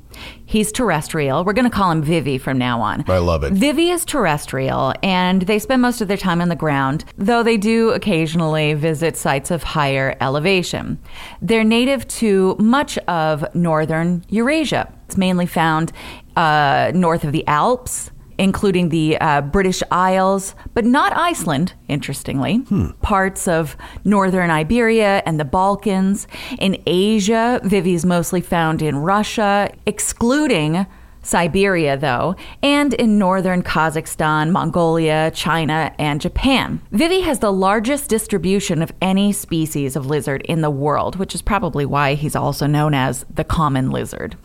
He's 0.46 0.70
terrestrial. 0.70 1.44
We're 1.44 1.52
going 1.52 1.68
to 1.68 1.76
call 1.76 1.90
him 1.90 2.00
Vivi 2.00 2.38
from 2.38 2.58
now 2.58 2.80
on. 2.80 3.02
I 3.08 3.18
love 3.18 3.42
it. 3.42 3.54
Vivi 3.54 3.90
is 3.90 4.04
terrestrial, 4.04 4.94
and 5.02 5.42
they 5.42 5.58
spend 5.58 5.82
most 5.82 6.00
of 6.00 6.06
their 6.06 6.16
time 6.16 6.40
on 6.40 6.48
the 6.48 6.54
ground, 6.54 7.04
though 7.16 7.42
they 7.42 7.56
do 7.56 7.90
occasionally 7.90 8.74
visit 8.74 9.16
sites 9.16 9.50
of 9.50 9.64
higher 9.64 10.16
elevation. 10.20 11.00
They're 11.42 11.64
native 11.64 12.06
to 12.08 12.54
much 12.60 12.98
of 12.98 13.52
northern 13.52 14.24
Eurasia. 14.28 14.92
It's 15.06 15.16
mainly 15.16 15.46
found 15.46 15.90
uh, 16.36 16.92
north 16.94 17.24
of 17.24 17.32
the 17.32 17.44
Alps, 17.48 18.12
including 18.38 18.88
the 18.88 19.18
uh, 19.18 19.40
British 19.40 19.82
Isles, 19.90 20.54
but 20.74 20.84
not 20.84 21.16
Iceland, 21.16 21.74
interestingly. 21.88 22.60
Parts 23.02 23.48
of 23.48 23.76
northern 24.04 24.50
Iberia 24.50 25.22
and 25.26 25.38
the 25.38 25.44
Balkans. 25.44 26.26
In 26.58 26.82
Asia, 26.86 27.60
Vivi 27.64 27.94
is 27.94 28.04
mostly 28.04 28.40
found 28.40 28.82
in 28.82 28.96
Russia, 28.96 29.70
excluding 29.86 30.86
Siberia, 31.22 31.96
though, 31.96 32.36
and 32.62 32.92
in 32.94 33.18
northern 33.18 33.62
Kazakhstan, 33.62 34.50
Mongolia, 34.50 35.30
China, 35.34 35.94
and 35.98 36.20
Japan. 36.20 36.80
Vivi 36.90 37.22
has 37.22 37.38
the 37.38 37.52
largest 37.52 38.10
distribution 38.10 38.82
of 38.82 38.92
any 39.00 39.32
species 39.32 39.96
of 39.96 40.06
lizard 40.06 40.42
in 40.42 40.60
the 40.60 40.70
world, 40.70 41.16
which 41.16 41.34
is 41.34 41.42
probably 41.42 41.86
why 41.86 42.14
he's 42.14 42.36
also 42.36 42.66
known 42.66 42.92
as 42.94 43.24
the 43.34 43.44
common 43.44 43.90
lizard. 43.90 44.36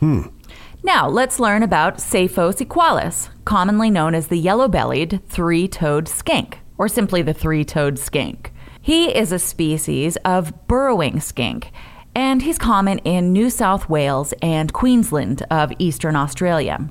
Now, 0.82 1.08
let's 1.08 1.38
learn 1.38 1.62
about 1.62 1.98
Saiphos 1.98 2.60
equalis, 2.60 3.28
commonly 3.44 3.90
known 3.90 4.14
as 4.14 4.28
the 4.28 4.38
yellow 4.38 4.66
bellied 4.66 5.20
three 5.28 5.68
toed 5.68 6.08
skink, 6.08 6.60
or 6.78 6.88
simply 6.88 7.20
the 7.20 7.34
three 7.34 7.64
toed 7.64 7.98
skink. 7.98 8.52
He 8.80 9.14
is 9.14 9.30
a 9.30 9.38
species 9.38 10.16
of 10.24 10.66
burrowing 10.66 11.20
skink, 11.20 11.70
and 12.14 12.40
he's 12.40 12.56
common 12.58 12.98
in 13.00 13.30
New 13.32 13.50
South 13.50 13.90
Wales 13.90 14.32
and 14.40 14.72
Queensland 14.72 15.46
of 15.50 15.70
eastern 15.78 16.16
Australia. 16.16 16.88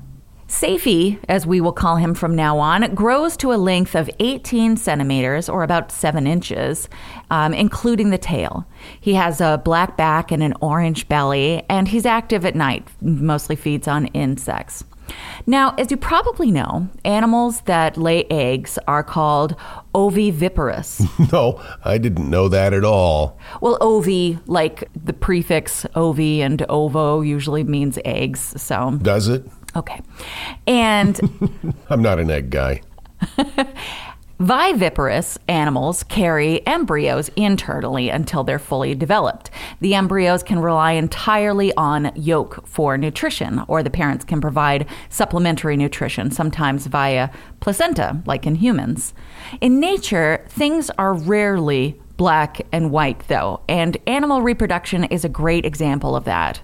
Safi, 0.50 1.16
as 1.28 1.46
we 1.46 1.60
will 1.60 1.72
call 1.72 1.94
him 1.94 2.12
from 2.12 2.34
now 2.34 2.58
on, 2.58 2.92
grows 2.92 3.36
to 3.36 3.52
a 3.52 3.54
length 3.54 3.94
of 3.94 4.10
18 4.18 4.76
centimeters 4.76 5.48
or 5.48 5.62
about 5.62 5.92
7 5.92 6.26
inches, 6.26 6.88
um, 7.30 7.54
including 7.54 8.10
the 8.10 8.18
tail. 8.18 8.66
He 9.00 9.14
has 9.14 9.40
a 9.40 9.62
black 9.64 9.96
back 9.96 10.32
and 10.32 10.42
an 10.42 10.54
orange 10.60 11.08
belly, 11.08 11.62
and 11.70 11.86
he's 11.86 12.04
active 12.04 12.44
at 12.44 12.56
night, 12.56 12.88
mostly 13.00 13.54
feeds 13.54 13.86
on 13.86 14.06
insects. 14.08 14.82
Now, 15.46 15.74
as 15.76 15.90
you 15.90 15.96
probably 15.96 16.50
know, 16.50 16.88
animals 17.04 17.62
that 17.62 17.96
lay 17.96 18.24
eggs 18.24 18.78
are 18.86 19.02
called 19.02 19.56
oviviparous. 19.94 21.02
No, 21.32 21.62
I 21.84 21.98
didn't 21.98 22.28
know 22.28 22.48
that 22.48 22.72
at 22.72 22.84
all. 22.84 23.38
well, 23.60 23.78
ovi, 23.80 24.40
like 24.46 24.88
the 25.04 25.12
prefix 25.12 25.84
ovi 25.94 26.38
and 26.38 26.64
ovo, 26.68 27.20
usually 27.20 27.62
means 27.62 27.98
eggs. 28.04 28.60
So, 28.60 28.98
Does 29.02 29.28
it? 29.28 29.44
Okay. 29.76 30.00
And 30.66 31.18
I'm 31.90 32.02
not 32.02 32.18
an 32.18 32.30
egg 32.30 32.50
guy. 32.50 32.82
Viviparous 34.40 35.36
animals 35.48 36.02
carry 36.04 36.66
embryos 36.66 37.28
internally 37.36 38.08
until 38.08 38.42
they're 38.42 38.58
fully 38.58 38.94
developed. 38.94 39.50
The 39.82 39.94
embryos 39.94 40.42
can 40.42 40.60
rely 40.60 40.92
entirely 40.92 41.74
on 41.74 42.10
yolk 42.14 42.66
for 42.66 42.96
nutrition, 42.96 43.62
or 43.68 43.82
the 43.82 43.90
parents 43.90 44.24
can 44.24 44.40
provide 44.40 44.88
supplementary 45.10 45.76
nutrition, 45.76 46.30
sometimes 46.30 46.86
via 46.86 47.28
placenta, 47.60 48.22
like 48.24 48.46
in 48.46 48.54
humans. 48.54 49.12
In 49.60 49.78
nature, 49.78 50.46
things 50.48 50.88
are 50.96 51.12
rarely 51.12 52.00
black 52.16 52.66
and 52.72 52.90
white, 52.90 53.28
though, 53.28 53.60
and 53.68 53.98
animal 54.06 54.40
reproduction 54.40 55.04
is 55.04 55.22
a 55.22 55.28
great 55.28 55.66
example 55.66 56.16
of 56.16 56.24
that. 56.24 56.62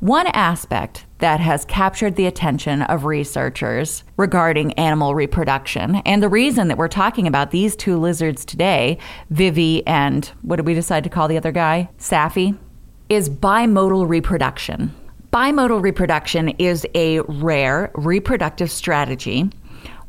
One 0.00 0.26
aspect 0.28 1.06
that 1.18 1.40
has 1.40 1.64
captured 1.64 2.16
the 2.16 2.26
attention 2.26 2.82
of 2.82 3.04
researchers 3.04 4.04
regarding 4.16 4.72
animal 4.74 5.14
reproduction, 5.14 5.96
and 6.06 6.22
the 6.22 6.28
reason 6.28 6.68
that 6.68 6.78
we're 6.78 6.88
talking 6.88 7.26
about 7.26 7.50
these 7.50 7.74
two 7.74 7.96
lizards 7.96 8.44
today, 8.44 8.98
Vivi 9.30 9.86
and 9.86 10.26
what 10.42 10.56
did 10.56 10.66
we 10.66 10.74
decide 10.74 11.04
to 11.04 11.10
call 11.10 11.28
the 11.28 11.36
other 11.36 11.52
guy? 11.52 11.88
Safi, 11.98 12.56
is 13.08 13.28
bimodal 13.28 14.08
reproduction. 14.08 14.94
Bimodal 15.32 15.82
reproduction 15.82 16.50
is 16.50 16.86
a 16.94 17.20
rare 17.20 17.90
reproductive 17.94 18.70
strategy 18.70 19.50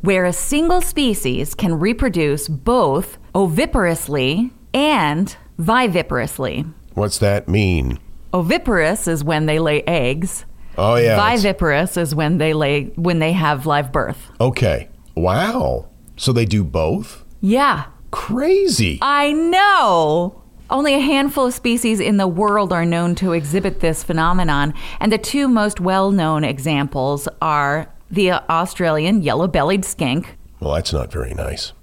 where 0.01 0.25
a 0.25 0.33
single 0.33 0.81
species 0.81 1.53
can 1.53 1.77
reproduce 1.77 2.47
both 2.47 3.17
oviparously 3.35 4.51
and 4.73 5.35
viviparously. 5.59 6.71
What's 6.93 7.17
that 7.19 7.49
mean? 7.49 7.99
Oviparous 8.33 9.07
is 9.07 9.23
when 9.23 9.45
they 9.45 9.59
lay 9.59 9.81
eggs. 9.83 10.45
Oh 10.79 10.95
yeah. 10.95 11.15
Viviparous 11.35 11.97
is 11.97 12.15
when 12.15 12.37
they 12.37 12.53
lay 12.53 12.85
when 12.95 13.19
they 13.19 13.33
have 13.33 13.65
live 13.65 13.91
birth. 13.91 14.31
Okay. 14.39 14.89
Wow. 15.15 15.89
So 16.15 16.33
they 16.33 16.45
do 16.45 16.63
both? 16.63 17.23
Yeah, 17.41 17.85
Crazy. 18.11 18.99
I 19.01 19.31
know. 19.33 20.41
Only 20.69 20.93
a 20.93 20.99
handful 20.99 21.47
of 21.47 21.53
species 21.53 21.99
in 21.99 22.17
the 22.17 22.27
world 22.27 22.71
are 22.71 22.85
known 22.85 23.15
to 23.15 23.33
exhibit 23.33 23.79
this 23.79 24.03
phenomenon, 24.03 24.73
and 24.99 25.11
the 25.11 25.17
two 25.17 25.47
most 25.47 25.79
well-known 25.79 26.43
examples 26.43 27.27
are 27.41 27.91
the 28.11 28.31
Australian 28.31 29.21
yellow-bellied 29.21 29.85
skink 29.85 30.37
Well, 30.59 30.73
that's 30.73 30.93
not 30.93 31.11
very 31.11 31.33
nice. 31.33 31.73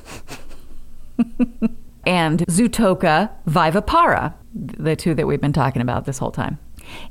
and 2.06 2.40
Zootoca 2.46 3.30
vivipara, 3.48 4.34
the 4.54 4.94
two 4.94 5.14
that 5.14 5.26
we've 5.26 5.40
been 5.40 5.52
talking 5.52 5.82
about 5.82 6.04
this 6.04 6.18
whole 6.18 6.30
time. 6.32 6.58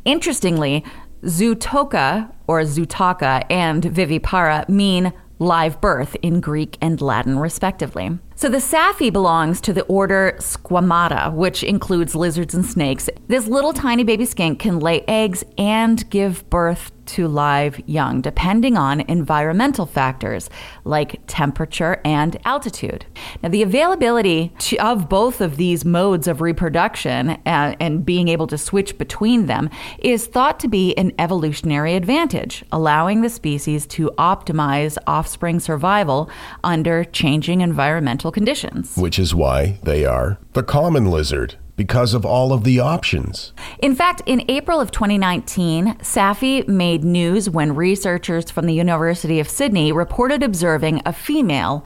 Interestingly, 0.06 0.84
Zootoca 1.24 2.32
or 2.48 2.62
Zootaka 2.62 3.46
and 3.50 3.84
Vivipara 3.84 4.68
mean 4.70 5.14
live 5.40 5.82
birth 5.82 6.16
in 6.22 6.40
Greek 6.40 6.78
and 6.82 7.02
Latin, 7.02 7.40
respectively. 7.40 8.18
So 8.36 8.50
the 8.50 8.58
Safi 8.58 9.12
belongs 9.12 9.60
to 9.62 9.74
the 9.74 9.84
order 9.84 10.36
Squamata, 10.40 11.34
which 11.34 11.64
includes 11.64 12.16
lizards 12.16 12.54
and 12.54 12.66
snakes. 12.66 13.10
This 13.28 13.48
little 13.48 13.74
tiny 13.74 14.04
baby 14.04 14.26
skink 14.26 14.60
can 14.60 14.80
lay 14.80 15.02
eggs 15.08 15.44
and 15.58 16.10
give 16.10 16.50
birth 16.50 16.92
to 17.08 17.28
live 17.28 17.82
young, 17.88 18.22
depending 18.22 18.78
on 18.78 19.02
environmental 19.02 19.86
factors 19.86 20.50
like 20.84 21.22
temperature 21.28 22.02
and 22.06 22.38
altitude. 22.46 23.06
Now, 23.42 23.50
the 23.50 23.62
availability 23.62 24.54
to, 24.60 24.78
of 24.78 25.10
both 25.10 25.42
of 25.42 25.58
these 25.58 25.86
modes 25.86 26.28
of 26.28 26.42
reproduction 26.42 27.32
uh, 27.46 27.76
and 27.80 28.06
being 28.06 28.28
able 28.28 28.48
to 28.48 28.58
switch 28.58 28.98
between 28.98 29.46
them 29.46 29.70
is 30.00 30.28
thought 30.28 30.60
to 30.62 30.68
be 30.68 30.96
an 30.98 31.14
evolutionary 31.20 31.96
advantage, 31.96 32.64
allowing 32.72 33.22
the 33.22 33.30
species 33.30 33.86
to 33.88 34.12
optimize 34.18 34.98
offspring 35.08 35.60
survival 35.60 36.30
under 36.64 37.04
changing 37.04 37.62
environmental 37.62 38.32
conditions. 38.32 38.96
Which 38.96 39.20
is 39.20 39.36
why 39.36 39.80
they 39.84 40.06
are 40.06 40.40
the 40.54 40.64
common 40.64 41.06
lizard 41.12 41.56
because 41.76 42.14
of 42.14 42.26
all 42.26 42.54
of 42.54 42.64
the 42.64 42.80
options. 42.80 43.54
In 43.80 43.96
fact, 43.96 44.22
in 44.26 44.44
April 44.50 44.80
of 44.80 44.92
2019, 44.92 45.96
Safi 45.96 46.68
made 46.68 47.04
news 47.04 47.50
when 47.50 47.76
researchers 47.76 48.50
from 48.50 48.66
the 48.66 48.74
University 48.74 49.40
of 49.40 49.50
Sydney 49.50 49.92
reported 49.92 50.44
observing 50.44 51.02
a 51.06 51.14
female 51.14 51.86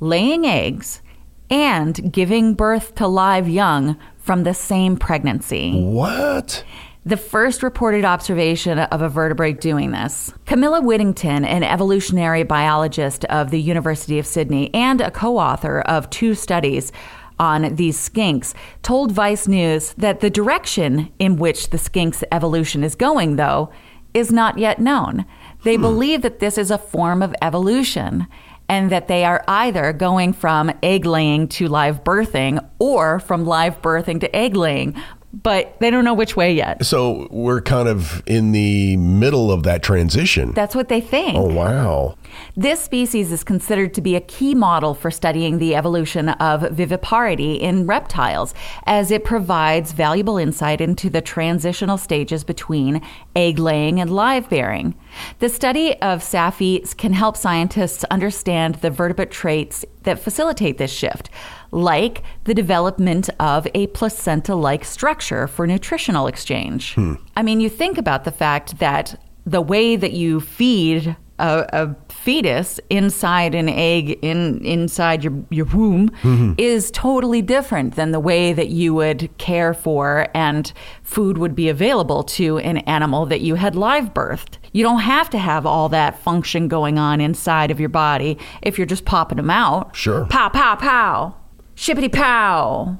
laying 0.00 0.46
eggs 0.46 1.02
and 1.50 2.12
giving 2.12 2.54
birth 2.54 2.94
to 2.96 3.06
live 3.06 3.48
young 3.48 3.96
from 4.18 4.44
the 4.44 4.54
same 4.54 4.96
pregnancy. 4.96 5.82
What? 5.82 6.64
The 7.06 7.16
first 7.16 7.62
reported 7.62 8.04
observation 8.04 8.78
of 8.78 9.00
a 9.00 9.08
vertebrate 9.08 9.62
doing 9.62 9.92
this. 9.92 10.34
Camilla 10.44 10.82
Whittington, 10.82 11.44
an 11.46 11.62
evolutionary 11.62 12.42
biologist 12.42 13.24
of 13.26 13.50
the 13.50 13.60
University 13.60 14.18
of 14.18 14.26
Sydney 14.26 14.72
and 14.74 15.00
a 15.00 15.10
co 15.10 15.38
author 15.38 15.80
of 15.80 16.10
two 16.10 16.34
studies 16.34 16.92
on 17.38 17.74
these 17.74 17.96
skinks, 17.96 18.54
told 18.82 19.12
Vice 19.12 19.48
News 19.48 19.94
that 19.94 20.20
the 20.20 20.30
direction 20.30 21.12
in 21.18 21.36
which 21.36 21.70
the 21.70 21.78
skink's 21.78 22.24
evolution 22.32 22.84
is 22.84 22.94
going, 22.94 23.36
though, 23.36 23.70
is 24.14 24.32
not 24.32 24.58
yet 24.58 24.78
known. 24.78 25.24
They 25.64 25.76
hmm. 25.76 25.82
believe 25.82 26.22
that 26.22 26.40
this 26.40 26.58
is 26.58 26.70
a 26.70 26.78
form 26.78 27.22
of 27.22 27.34
evolution 27.42 28.26
and 28.68 28.90
that 28.90 29.08
they 29.08 29.24
are 29.24 29.42
either 29.48 29.92
going 29.92 30.32
from 30.34 30.70
egg 30.82 31.06
laying 31.06 31.48
to 31.48 31.68
live 31.68 32.04
birthing 32.04 32.62
or 32.78 33.18
from 33.18 33.46
live 33.46 33.80
birthing 33.80 34.20
to 34.20 34.36
egg 34.36 34.54
laying, 34.54 34.94
but 35.32 35.78
they 35.80 35.90
don't 35.90 36.04
know 36.04 36.14
which 36.14 36.36
way 36.36 36.52
yet. 36.52 36.84
So 36.84 37.28
we're 37.30 37.60
kind 37.60 37.88
of 37.88 38.22
in 38.26 38.52
the 38.52 38.96
middle 38.96 39.52
of 39.52 39.62
that 39.64 39.82
transition. 39.82 40.52
That's 40.52 40.74
what 40.74 40.88
they 40.88 41.00
think. 41.00 41.36
oh, 41.36 41.44
wow. 41.44 42.16
This 42.56 42.80
species 42.80 43.30
is 43.32 43.44
considered 43.44 43.94
to 43.94 44.00
be 44.00 44.16
a 44.16 44.20
key 44.20 44.54
model 44.54 44.94
for 44.94 45.10
studying 45.10 45.58
the 45.58 45.74
evolution 45.74 46.28
of 46.30 46.62
viviparity 46.62 47.60
in 47.60 47.86
reptiles, 47.86 48.54
as 48.84 49.10
it 49.10 49.24
provides 49.24 49.92
valuable 49.92 50.38
insight 50.38 50.80
into 50.80 51.10
the 51.10 51.20
transitional 51.20 51.98
stages 51.98 52.44
between 52.44 53.02
egg 53.34 53.58
laying 53.58 54.00
and 54.00 54.10
live 54.10 54.48
bearing. 54.48 54.94
The 55.38 55.48
study 55.48 55.94
of 56.00 56.20
Safi 56.20 56.96
can 56.96 57.12
help 57.12 57.36
scientists 57.36 58.04
understand 58.04 58.76
the 58.76 58.90
vertebrate 58.90 59.30
traits 59.30 59.84
that 60.02 60.18
facilitate 60.18 60.78
this 60.78 60.90
shift, 60.90 61.30
like 61.70 62.22
the 62.44 62.54
development 62.54 63.28
of 63.38 63.66
a 63.74 63.88
placenta 63.88 64.54
like 64.54 64.84
structure 64.84 65.46
for 65.46 65.66
nutritional 65.66 66.26
exchange. 66.26 66.94
Hmm. 66.94 67.14
I 67.36 67.42
mean, 67.42 67.60
you 67.60 67.68
think 67.68 67.98
about 67.98 68.24
the 68.24 68.32
fact 68.32 68.78
that 68.78 69.20
the 69.44 69.62
way 69.62 69.96
that 69.96 70.12
you 70.12 70.40
feed 70.40 71.16
a, 71.38 71.66
a 71.72 72.12
fetus 72.12 72.80
inside 72.90 73.54
an 73.54 73.68
egg 73.68 74.18
in 74.22 74.64
inside 74.64 75.22
your 75.22 75.32
your 75.50 75.66
womb 75.66 76.10
mm-hmm. 76.10 76.52
is 76.58 76.90
totally 76.90 77.42
different 77.42 77.94
than 77.94 78.10
the 78.10 78.20
way 78.20 78.52
that 78.52 78.68
you 78.68 78.94
would 78.94 79.30
care 79.38 79.72
for 79.72 80.28
and 80.34 80.72
food 81.02 81.38
would 81.38 81.54
be 81.54 81.68
available 81.68 82.22
to 82.22 82.58
an 82.58 82.78
animal 82.78 83.26
that 83.26 83.40
you 83.40 83.54
had 83.54 83.76
live 83.76 84.12
birthed. 84.12 84.57
You 84.72 84.82
don't 84.82 85.00
have 85.00 85.30
to 85.30 85.38
have 85.38 85.66
all 85.66 85.88
that 85.90 86.18
function 86.18 86.68
going 86.68 86.98
on 86.98 87.20
inside 87.20 87.70
of 87.70 87.80
your 87.80 87.88
body 87.88 88.38
if 88.62 88.78
you're 88.78 88.86
just 88.86 89.04
popping 89.04 89.36
them 89.36 89.50
out. 89.50 89.94
Sure. 89.96 90.26
Pow 90.26 90.48
pow 90.48 90.76
pow. 90.76 91.36
Shippity 91.74 92.12
pow. 92.12 92.98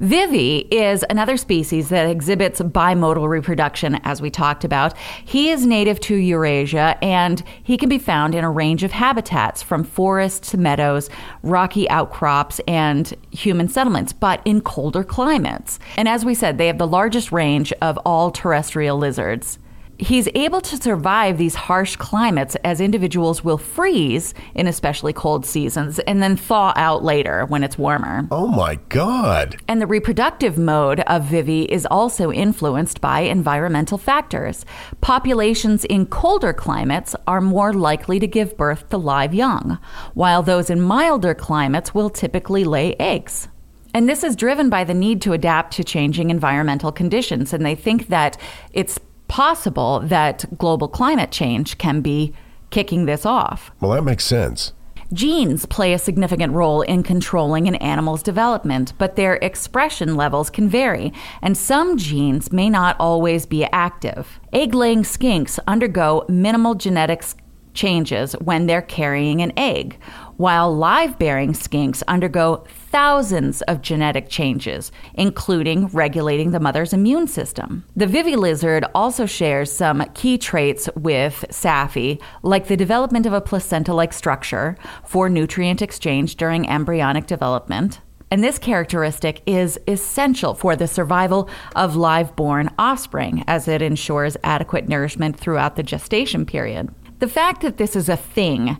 Vivi 0.00 0.58
is 0.70 1.04
another 1.08 1.36
species 1.36 1.88
that 1.90 2.08
exhibits 2.08 2.60
bimodal 2.60 3.28
reproduction, 3.28 3.96
as 4.04 4.20
we 4.20 4.30
talked 4.30 4.64
about. 4.64 4.96
He 5.24 5.50
is 5.50 5.66
native 5.66 6.00
to 6.00 6.16
Eurasia 6.16 6.98
and 7.02 7.42
he 7.62 7.76
can 7.76 7.88
be 7.88 7.98
found 7.98 8.34
in 8.34 8.44
a 8.44 8.50
range 8.50 8.82
of 8.82 8.92
habitats 8.92 9.62
from 9.62 9.84
forests 9.84 10.50
to 10.50 10.58
meadows, 10.58 11.08
rocky 11.42 11.88
outcrops, 11.88 12.60
and 12.66 13.14
human 13.30 13.68
settlements, 13.68 14.12
but 14.12 14.40
in 14.44 14.60
colder 14.60 15.04
climates. 15.04 15.78
And 15.96 16.08
as 16.08 16.24
we 16.24 16.34
said, 16.34 16.58
they 16.58 16.66
have 16.66 16.78
the 16.78 16.86
largest 16.86 17.32
range 17.32 17.72
of 17.80 17.98
all 17.98 18.30
terrestrial 18.30 18.98
lizards 18.98 19.58
he's 20.00 20.28
able 20.34 20.60
to 20.62 20.76
survive 20.76 21.36
these 21.36 21.54
harsh 21.54 21.96
climates 21.96 22.56
as 22.64 22.80
individuals 22.80 23.44
will 23.44 23.58
freeze 23.58 24.34
in 24.54 24.66
especially 24.66 25.12
cold 25.12 25.44
seasons 25.44 25.98
and 26.00 26.22
then 26.22 26.36
thaw 26.36 26.72
out 26.74 27.04
later 27.04 27.44
when 27.46 27.62
it's 27.62 27.78
warmer. 27.78 28.26
Oh 28.30 28.48
my 28.48 28.76
God. 28.88 29.56
And 29.68 29.80
the 29.80 29.86
reproductive 29.86 30.56
mode 30.56 31.00
of 31.00 31.24
Vivi 31.24 31.62
is 31.64 31.86
also 31.86 32.32
influenced 32.32 33.00
by 33.00 33.20
environmental 33.20 33.98
factors. 33.98 34.64
Populations 35.00 35.84
in 35.84 36.06
colder 36.06 36.52
climates 36.52 37.14
are 37.26 37.40
more 37.40 37.72
likely 37.72 38.18
to 38.18 38.26
give 38.26 38.56
birth 38.56 38.88
to 38.88 38.96
live 38.96 39.34
young, 39.34 39.78
while 40.14 40.42
those 40.42 40.70
in 40.70 40.80
milder 40.80 41.34
climates 41.34 41.94
will 41.94 42.10
typically 42.10 42.64
lay 42.64 42.94
eggs. 42.96 43.48
And 43.92 44.08
this 44.08 44.22
is 44.22 44.36
driven 44.36 44.70
by 44.70 44.84
the 44.84 44.94
need 44.94 45.20
to 45.22 45.32
adapt 45.32 45.74
to 45.74 45.84
changing 45.84 46.30
environmental 46.30 46.92
conditions. 46.92 47.52
And 47.52 47.66
they 47.66 47.74
think 47.74 48.06
that 48.08 48.40
it's 48.72 49.00
possible 49.30 50.00
that 50.00 50.44
global 50.58 50.88
climate 50.88 51.30
change 51.30 51.78
can 51.78 52.00
be 52.00 52.34
kicking 52.70 53.06
this 53.06 53.24
off. 53.24 53.70
Well, 53.80 53.92
that 53.92 54.02
makes 54.02 54.24
sense. 54.24 54.72
Genes 55.12 55.66
play 55.66 55.92
a 55.92 55.98
significant 55.98 56.52
role 56.52 56.82
in 56.82 57.02
controlling 57.02 57.66
an 57.66 57.76
animal's 57.76 58.22
development, 58.22 58.92
but 58.98 59.16
their 59.16 59.34
expression 59.36 60.16
levels 60.16 60.50
can 60.50 60.68
vary, 60.68 61.12
and 61.42 61.56
some 61.56 61.96
genes 61.96 62.52
may 62.52 62.68
not 62.68 62.96
always 62.98 63.46
be 63.46 63.64
active. 63.72 64.40
Egg 64.52 64.74
laying 64.74 65.02
skinks 65.02 65.58
undergo 65.66 66.24
minimal 66.28 66.74
genetics 66.74 67.36
changes 67.72 68.32
when 68.34 68.66
they're 68.66 68.82
carrying 68.82 69.42
an 69.42 69.52
egg, 69.56 69.98
while 70.40 70.74
live 70.74 71.18
bearing 71.18 71.52
skinks 71.52 72.02
undergo 72.08 72.64
thousands 72.90 73.60
of 73.62 73.82
genetic 73.82 74.30
changes, 74.30 74.90
including 75.12 75.86
regulating 75.88 76.50
the 76.50 76.58
mother's 76.58 76.94
immune 76.94 77.28
system. 77.28 77.84
The 77.94 78.06
Vivi 78.06 78.36
lizard 78.36 78.86
also 78.94 79.26
shares 79.26 79.70
some 79.70 80.02
key 80.14 80.38
traits 80.38 80.88
with 80.96 81.44
Safi, 81.50 82.22
like 82.42 82.68
the 82.68 82.76
development 82.78 83.26
of 83.26 83.34
a 83.34 83.42
placenta 83.42 83.92
like 83.92 84.14
structure 84.14 84.78
for 85.04 85.28
nutrient 85.28 85.82
exchange 85.82 86.36
during 86.36 86.66
embryonic 86.66 87.26
development. 87.26 88.00
And 88.30 88.42
this 88.42 88.58
characteristic 88.58 89.42
is 89.44 89.78
essential 89.86 90.54
for 90.54 90.74
the 90.74 90.88
survival 90.88 91.50
of 91.76 91.96
live 91.96 92.34
born 92.34 92.70
offspring, 92.78 93.44
as 93.46 93.68
it 93.68 93.82
ensures 93.82 94.38
adequate 94.42 94.88
nourishment 94.88 95.38
throughout 95.38 95.76
the 95.76 95.82
gestation 95.82 96.46
period. 96.46 96.88
The 97.18 97.28
fact 97.28 97.60
that 97.60 97.76
this 97.76 97.94
is 97.94 98.08
a 98.08 98.16
thing 98.16 98.78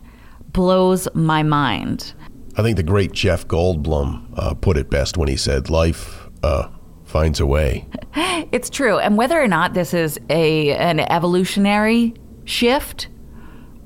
blows 0.53 1.07
my 1.13 1.43
mind. 1.43 2.13
I 2.57 2.61
think 2.61 2.77
the 2.77 2.83
great 2.83 3.11
Jeff 3.13 3.47
Goldblum 3.47 4.33
uh, 4.35 4.53
put 4.55 4.77
it 4.77 4.89
best 4.89 5.17
when 5.17 5.29
he 5.29 5.37
said, 5.37 5.69
"Life 5.69 6.29
uh, 6.43 6.69
finds 7.05 7.39
a 7.39 7.45
way." 7.45 7.87
It's 8.51 8.69
true, 8.69 8.97
and 8.97 9.17
whether 9.17 9.41
or 9.41 9.47
not 9.47 9.75
this 9.75 9.93
is 9.93 10.19
a 10.29 10.71
an 10.73 10.99
evolutionary 10.99 12.15
shift 12.43 13.07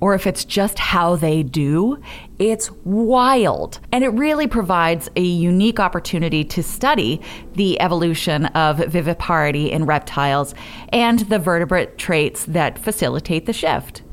or 0.05 0.13
if 0.13 0.27
it's 0.27 0.45
just 0.45 0.77
how 0.77 1.15
they 1.15 1.41
do, 1.41 1.99
it's 2.37 2.69
wild. 2.83 3.79
And 3.91 4.03
it 4.03 4.09
really 4.09 4.47
provides 4.47 5.09
a 5.15 5.21
unique 5.21 5.79
opportunity 5.79 6.43
to 6.43 6.61
study 6.61 7.21
the 7.53 7.79
evolution 7.81 8.45
of 8.47 8.77
viviparity 8.77 9.71
in 9.71 9.85
reptiles 9.85 10.53
and 10.89 11.19
the 11.21 11.39
vertebrate 11.39 11.97
traits 11.97 12.45
that 12.45 12.77
facilitate 12.77 13.45
the 13.45 13.53
shift. 13.53 14.03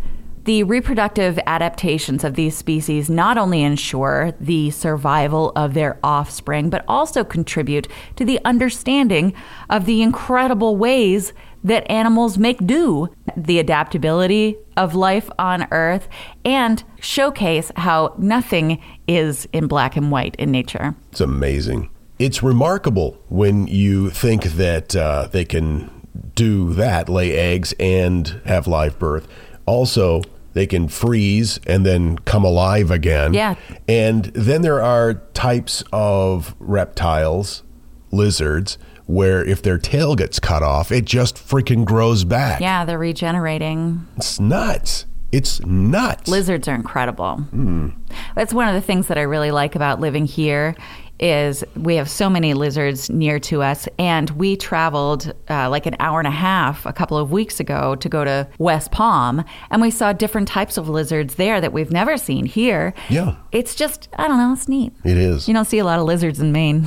The 0.44 0.64
reproductive 0.64 1.38
adaptations 1.46 2.24
of 2.24 2.34
these 2.34 2.56
species 2.56 3.08
not 3.08 3.38
only 3.38 3.62
ensure 3.62 4.32
the 4.40 4.70
survival 4.70 5.52
of 5.54 5.74
their 5.74 5.98
offspring, 6.02 6.68
but 6.68 6.84
also 6.88 7.22
contribute 7.22 7.86
to 8.16 8.24
the 8.24 8.40
understanding 8.44 9.34
of 9.70 9.86
the 9.86 10.02
incredible 10.02 10.76
ways 10.76 11.32
that 11.62 11.88
animals 11.88 12.38
make 12.38 12.66
do, 12.66 13.08
the 13.36 13.60
adaptability 13.60 14.56
of 14.76 14.96
life 14.96 15.30
on 15.38 15.68
Earth, 15.70 16.08
and 16.44 16.82
showcase 17.00 17.70
how 17.76 18.12
nothing 18.18 18.82
is 19.06 19.46
in 19.52 19.68
black 19.68 19.96
and 19.96 20.10
white 20.10 20.34
in 20.36 20.50
nature. 20.50 20.96
It's 21.12 21.20
amazing. 21.20 21.88
It's 22.18 22.42
remarkable 22.42 23.16
when 23.28 23.68
you 23.68 24.10
think 24.10 24.42
that 24.44 24.96
uh, 24.96 25.28
they 25.30 25.44
can 25.44 25.88
do 26.34 26.72
that, 26.74 27.08
lay 27.08 27.32
eggs 27.36 27.74
and 27.78 28.40
have 28.44 28.66
live 28.66 28.98
birth. 28.98 29.28
Also, 29.66 30.22
they 30.54 30.66
can 30.66 30.88
freeze 30.88 31.58
and 31.66 31.86
then 31.86 32.18
come 32.18 32.44
alive 32.44 32.90
again. 32.90 33.34
Yeah. 33.34 33.54
And 33.88 34.26
then 34.26 34.62
there 34.62 34.82
are 34.82 35.14
types 35.34 35.82
of 35.92 36.54
reptiles, 36.58 37.62
lizards, 38.10 38.78
where 39.06 39.44
if 39.44 39.62
their 39.62 39.78
tail 39.78 40.14
gets 40.14 40.38
cut 40.38 40.62
off, 40.62 40.92
it 40.92 41.04
just 41.04 41.36
freaking 41.36 41.84
grows 41.84 42.24
back. 42.24 42.60
Yeah, 42.60 42.84
they're 42.84 42.98
regenerating. 42.98 44.06
It's 44.16 44.38
nuts. 44.38 45.06
It's 45.32 45.64
nuts. 45.64 46.28
Lizards 46.28 46.68
are 46.68 46.74
incredible. 46.74 47.36
Hmm. 47.36 47.88
That's 48.34 48.52
one 48.52 48.68
of 48.68 48.74
the 48.74 48.82
things 48.82 49.06
that 49.06 49.16
I 49.16 49.22
really 49.22 49.50
like 49.50 49.74
about 49.74 49.98
living 49.98 50.26
here 50.26 50.76
is 51.22 51.64
we 51.76 51.94
have 51.94 52.10
so 52.10 52.28
many 52.28 52.52
lizards 52.52 53.08
near 53.08 53.38
to 53.38 53.62
us 53.62 53.86
and 53.98 54.28
we 54.30 54.56
traveled 54.56 55.32
uh, 55.48 55.70
like 55.70 55.86
an 55.86 55.94
hour 56.00 56.18
and 56.18 56.26
a 56.26 56.30
half 56.32 56.84
a 56.84 56.92
couple 56.92 57.16
of 57.16 57.30
weeks 57.30 57.60
ago 57.60 57.94
to 57.94 58.08
go 58.08 58.24
to 58.24 58.48
west 58.58 58.90
palm 58.90 59.44
and 59.70 59.80
we 59.80 59.88
saw 59.90 60.12
different 60.12 60.48
types 60.48 60.76
of 60.76 60.88
lizards 60.88 61.36
there 61.36 61.60
that 61.60 61.72
we've 61.72 61.92
never 61.92 62.16
seen 62.16 62.44
here 62.44 62.92
Yeah. 63.08 63.36
it's 63.52 63.76
just 63.76 64.08
i 64.18 64.26
don't 64.26 64.38
know 64.38 64.52
it's 64.52 64.68
neat 64.68 64.92
It 65.04 65.16
is. 65.16 65.46
you 65.46 65.54
don't 65.54 65.66
see 65.66 65.78
a 65.78 65.84
lot 65.84 66.00
of 66.00 66.06
lizards 66.06 66.40
in 66.40 66.50
maine 66.50 66.86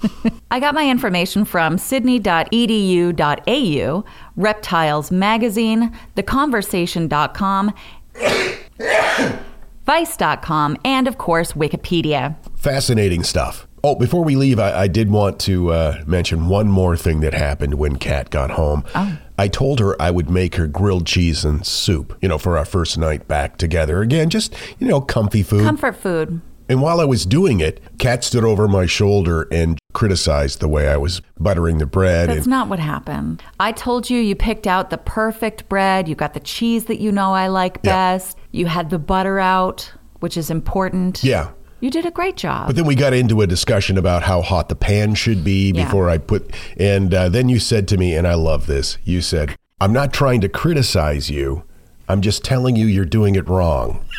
i 0.50 0.60
got 0.60 0.74
my 0.74 0.86
information 0.88 1.46
from 1.46 1.78
sydney.edu.au 1.78 4.04
reptiles 4.36 5.10
magazine 5.10 5.90
theconversation.com 6.16 7.72
vice.com 9.86 10.76
and 10.84 11.08
of 11.08 11.16
course 11.18 11.52
wikipedia 11.54 12.36
Fascinating 12.56 13.22
stuff. 13.24 13.66
Oh, 13.82 13.94
before 13.94 14.22
we 14.24 14.36
leave, 14.36 14.58
I, 14.58 14.82
I 14.82 14.88
did 14.88 15.10
want 15.10 15.40
to 15.40 15.72
uh, 15.72 16.04
mention 16.06 16.48
one 16.48 16.68
more 16.68 16.96
thing 16.96 17.20
that 17.20 17.32
happened 17.32 17.74
when 17.74 17.96
Kat 17.96 18.30
got 18.30 18.50
home. 18.50 18.84
Oh. 18.94 19.18
I 19.38 19.48
told 19.48 19.80
her 19.80 20.00
I 20.00 20.10
would 20.10 20.28
make 20.28 20.56
her 20.56 20.66
grilled 20.66 21.06
cheese 21.06 21.44
and 21.46 21.64
soup, 21.66 22.16
you 22.20 22.28
know, 22.28 22.36
for 22.36 22.58
our 22.58 22.66
first 22.66 22.98
night 22.98 23.26
back 23.26 23.56
together. 23.56 24.02
Again, 24.02 24.28
just, 24.28 24.54
you 24.78 24.86
know, 24.86 25.00
comfy 25.00 25.42
food. 25.42 25.62
comfort 25.62 25.96
food 25.96 26.42
and 26.70 26.80
while 26.80 27.00
I 27.00 27.04
was 27.04 27.26
doing 27.26 27.58
it, 27.58 27.82
Kat 27.98 28.22
stood 28.22 28.44
over 28.44 28.68
my 28.68 28.86
shoulder 28.86 29.48
and 29.50 29.76
criticized 29.92 30.60
the 30.60 30.68
way 30.68 30.86
I 30.86 30.96
was 30.98 31.20
buttering 31.40 31.78
the 31.78 31.84
bread. 31.84 32.28
That's 32.28 32.42
and, 32.42 32.46
not 32.46 32.68
what 32.68 32.78
happened. 32.78 33.42
I 33.58 33.72
told 33.72 34.08
you 34.08 34.20
you 34.20 34.36
picked 34.36 34.68
out 34.68 34.90
the 34.90 34.98
perfect 34.98 35.68
bread. 35.68 36.06
You 36.06 36.14
got 36.14 36.32
the 36.32 36.38
cheese 36.38 36.84
that 36.84 37.00
you 37.00 37.10
know 37.10 37.34
I 37.34 37.48
like 37.48 37.80
Yeah. 37.82 37.90
best. 38.14 38.38
You 38.52 38.66
had 38.66 38.88
the 38.90 39.00
butter 39.00 39.40
out, 39.40 39.92
which 40.20 40.36
is 40.36 40.48
important. 40.48 41.24
yeah. 41.24 41.50
You 41.80 41.90
did 41.90 42.04
a 42.06 42.10
great 42.10 42.36
job. 42.36 42.66
But 42.66 42.76
then 42.76 42.84
we 42.84 42.94
got 42.94 43.12
into 43.14 43.40
a 43.40 43.46
discussion 43.46 43.96
about 43.98 44.22
how 44.22 44.42
hot 44.42 44.68
the 44.68 44.74
pan 44.76 45.14
should 45.14 45.42
be 45.42 45.70
Yeah. 45.72 45.84
before 45.84 46.10
I 46.10 46.18
put. 46.18 46.54
And 46.76 47.12
uh, 47.14 47.28
then 47.30 47.48
you 47.48 47.58
said 47.58 47.88
to 47.88 47.96
me, 47.96 48.14
and 48.14 48.26
I 48.26 48.34
love 48.34 48.66
this. 48.66 48.98
You 49.04 49.20
said, 49.22 49.56
"I'm 49.80 49.92
not 49.92 50.12
trying 50.12 50.40
to 50.42 50.48
criticize 50.48 51.30
you. 51.30 51.64
I'm 52.08 52.20
just 52.20 52.44
telling 52.44 52.76
you 52.76 52.86
you're 52.86 53.04
doing 53.04 53.34
it 53.34 53.48
wrong." 53.48 54.04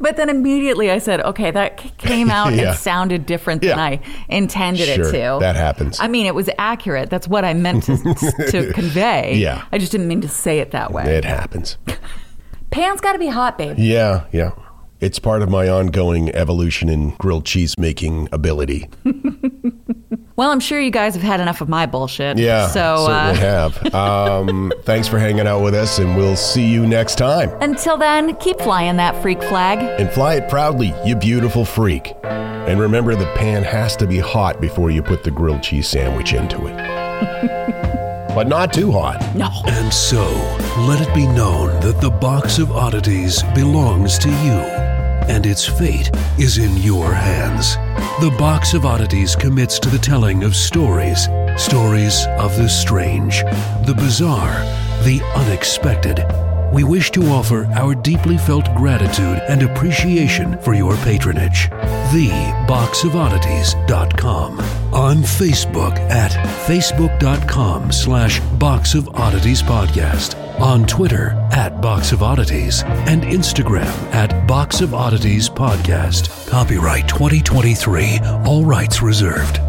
But 0.00 0.16
then 0.16 0.28
immediately 0.28 0.90
I 0.90 0.98
said, 0.98 1.20
okay, 1.22 1.50
that 1.50 1.76
came 1.98 2.30
out 2.30 2.52
Yeah. 2.54 2.70
and 2.70 2.78
sounded 2.78 3.24
different 3.26 3.62
than 3.62 3.70
Yeah. 3.78 3.82
I 3.84 4.00
intended 4.28 4.86
Sure, 4.88 5.08
it 5.08 5.12
to. 5.12 5.38
that 5.40 5.56
happens. 5.56 5.98
I 6.00 6.08
mean, 6.08 6.26
it 6.26 6.34
was 6.34 6.48
accurate. 6.58 7.08
That's 7.10 7.26
what 7.26 7.44
I 7.44 7.54
meant 7.54 7.84
to, 7.84 7.96
to 8.50 8.72
convey. 8.72 9.34
Yeah. 9.36 9.64
I 9.72 9.78
just 9.78 9.92
didn't 9.92 10.08
mean 10.08 10.20
to 10.22 10.28
say 10.28 10.58
it 10.60 10.70
that 10.72 10.92
way. 10.92 11.04
It 11.16 11.24
happens. 11.24 11.78
Pan's 12.70 13.00
got 13.00 13.12
to 13.14 13.18
be 13.18 13.28
hot, 13.28 13.56
babe. 13.58 13.78
Yeah, 13.78 14.24
yeah. 14.32 14.52
It's 14.98 15.18
part 15.18 15.42
of 15.42 15.50
my 15.50 15.68
ongoing 15.68 16.34
evolution 16.34 16.88
in 16.88 17.10
grilled 17.16 17.44
cheese 17.44 17.74
making 17.78 18.28
ability. 18.32 18.88
Well, 20.36 20.50
I'm 20.50 20.60
sure 20.60 20.78
you 20.78 20.90
guys 20.90 21.14
have 21.14 21.22
had 21.22 21.40
enough 21.40 21.62
of 21.62 21.68
my 21.70 21.86
bullshit. 21.86 22.36
Yeah, 22.36 22.68
So 22.68 23.06
certainly 23.06 23.40
uh, 23.42 23.70
have. 23.70 23.94
Um, 23.94 24.70
thanks 24.82 25.08
for 25.08 25.18
hanging 25.18 25.46
out 25.46 25.62
with 25.62 25.74
us, 25.74 25.98
and 25.98 26.14
we'll 26.14 26.36
see 26.36 26.66
you 26.70 26.86
next 26.86 27.16
time. 27.16 27.50
until 27.62 27.96
then, 27.96 28.36
keep 28.36 28.60
flying 28.60 28.96
that 28.96 29.20
freak 29.22 29.42
flag. 29.44 29.78
And 29.98 30.10
fly 30.10 30.34
it 30.34 30.50
proudly, 30.50 30.92
you 31.06 31.16
beautiful 31.16 31.64
freak. 31.64 32.14
And 32.24 32.78
remember, 32.78 33.14
the 33.14 33.32
pan 33.34 33.62
has 33.62 33.96
to 33.96 34.06
be 34.06 34.18
hot 34.18 34.60
before 34.60 34.90
you 34.90 35.02
put 35.02 35.24
the 35.24 35.30
grilled 35.30 35.62
cheese 35.62 35.88
sandwich 35.88 36.34
into 36.34 36.66
it. 36.66 36.76
but 38.34 38.46
not 38.46 38.74
too 38.74 38.92
hot. 38.92 39.34
No. 39.34 39.48
And 39.64 39.90
so, 39.92 40.22
let 40.86 41.00
it 41.00 41.14
be 41.14 41.26
known 41.26 41.68
that 41.80 41.98
the 42.02 42.10
box 42.10 42.58
of 42.58 42.70
oddities 42.72 43.42
belongs 43.54 44.18
to 44.18 44.28
you, 44.28 44.58
and 45.28 45.46
its 45.46 45.64
fate 45.64 46.10
is 46.38 46.58
in 46.58 46.76
your 46.76 47.12
hands. 47.12 47.76
The 48.20 48.34
Box 48.38 48.74
of 48.74 48.84
Oddities 48.84 49.36
commits 49.36 49.78
to 49.80 49.88
the 49.88 49.98
telling 49.98 50.44
of 50.44 50.56
stories, 50.56 51.28
stories 51.56 52.26
of 52.38 52.56
the 52.56 52.68
strange, 52.68 53.42
the 53.84 53.94
bizarre, 53.96 54.60
the 55.04 55.20
unexpected. 55.34 56.55
We 56.72 56.84
wish 56.84 57.10
to 57.12 57.22
offer 57.28 57.66
our 57.66 57.94
deeply 57.94 58.36
felt 58.38 58.64
gratitude 58.74 59.40
and 59.48 59.62
appreciation 59.62 60.58
for 60.58 60.74
your 60.74 60.96
patronage. 60.98 61.70
TheBoxOfOddities.com. 62.10 64.60
On 64.94 65.16
Facebook 65.18 65.98
at 66.10 66.30
facebook.com 66.66 67.92
slash 67.92 68.40
Box 68.58 68.94
of 68.94 69.08
Oddities 69.10 69.62
Podcast. 69.62 70.34
On 70.60 70.86
Twitter 70.86 71.30
at 71.52 71.80
Box 71.82 72.12
of 72.12 72.22
Oddities. 72.22 72.82
And 72.84 73.22
Instagram 73.22 73.86
at 74.14 74.46
Box 74.46 74.80
of 74.80 74.94
Oddities 74.94 75.48
Podcast. 75.48 76.48
Copyright 76.48 77.08
2023. 77.08 78.20
All 78.44 78.64
rights 78.64 79.02
reserved. 79.02 79.60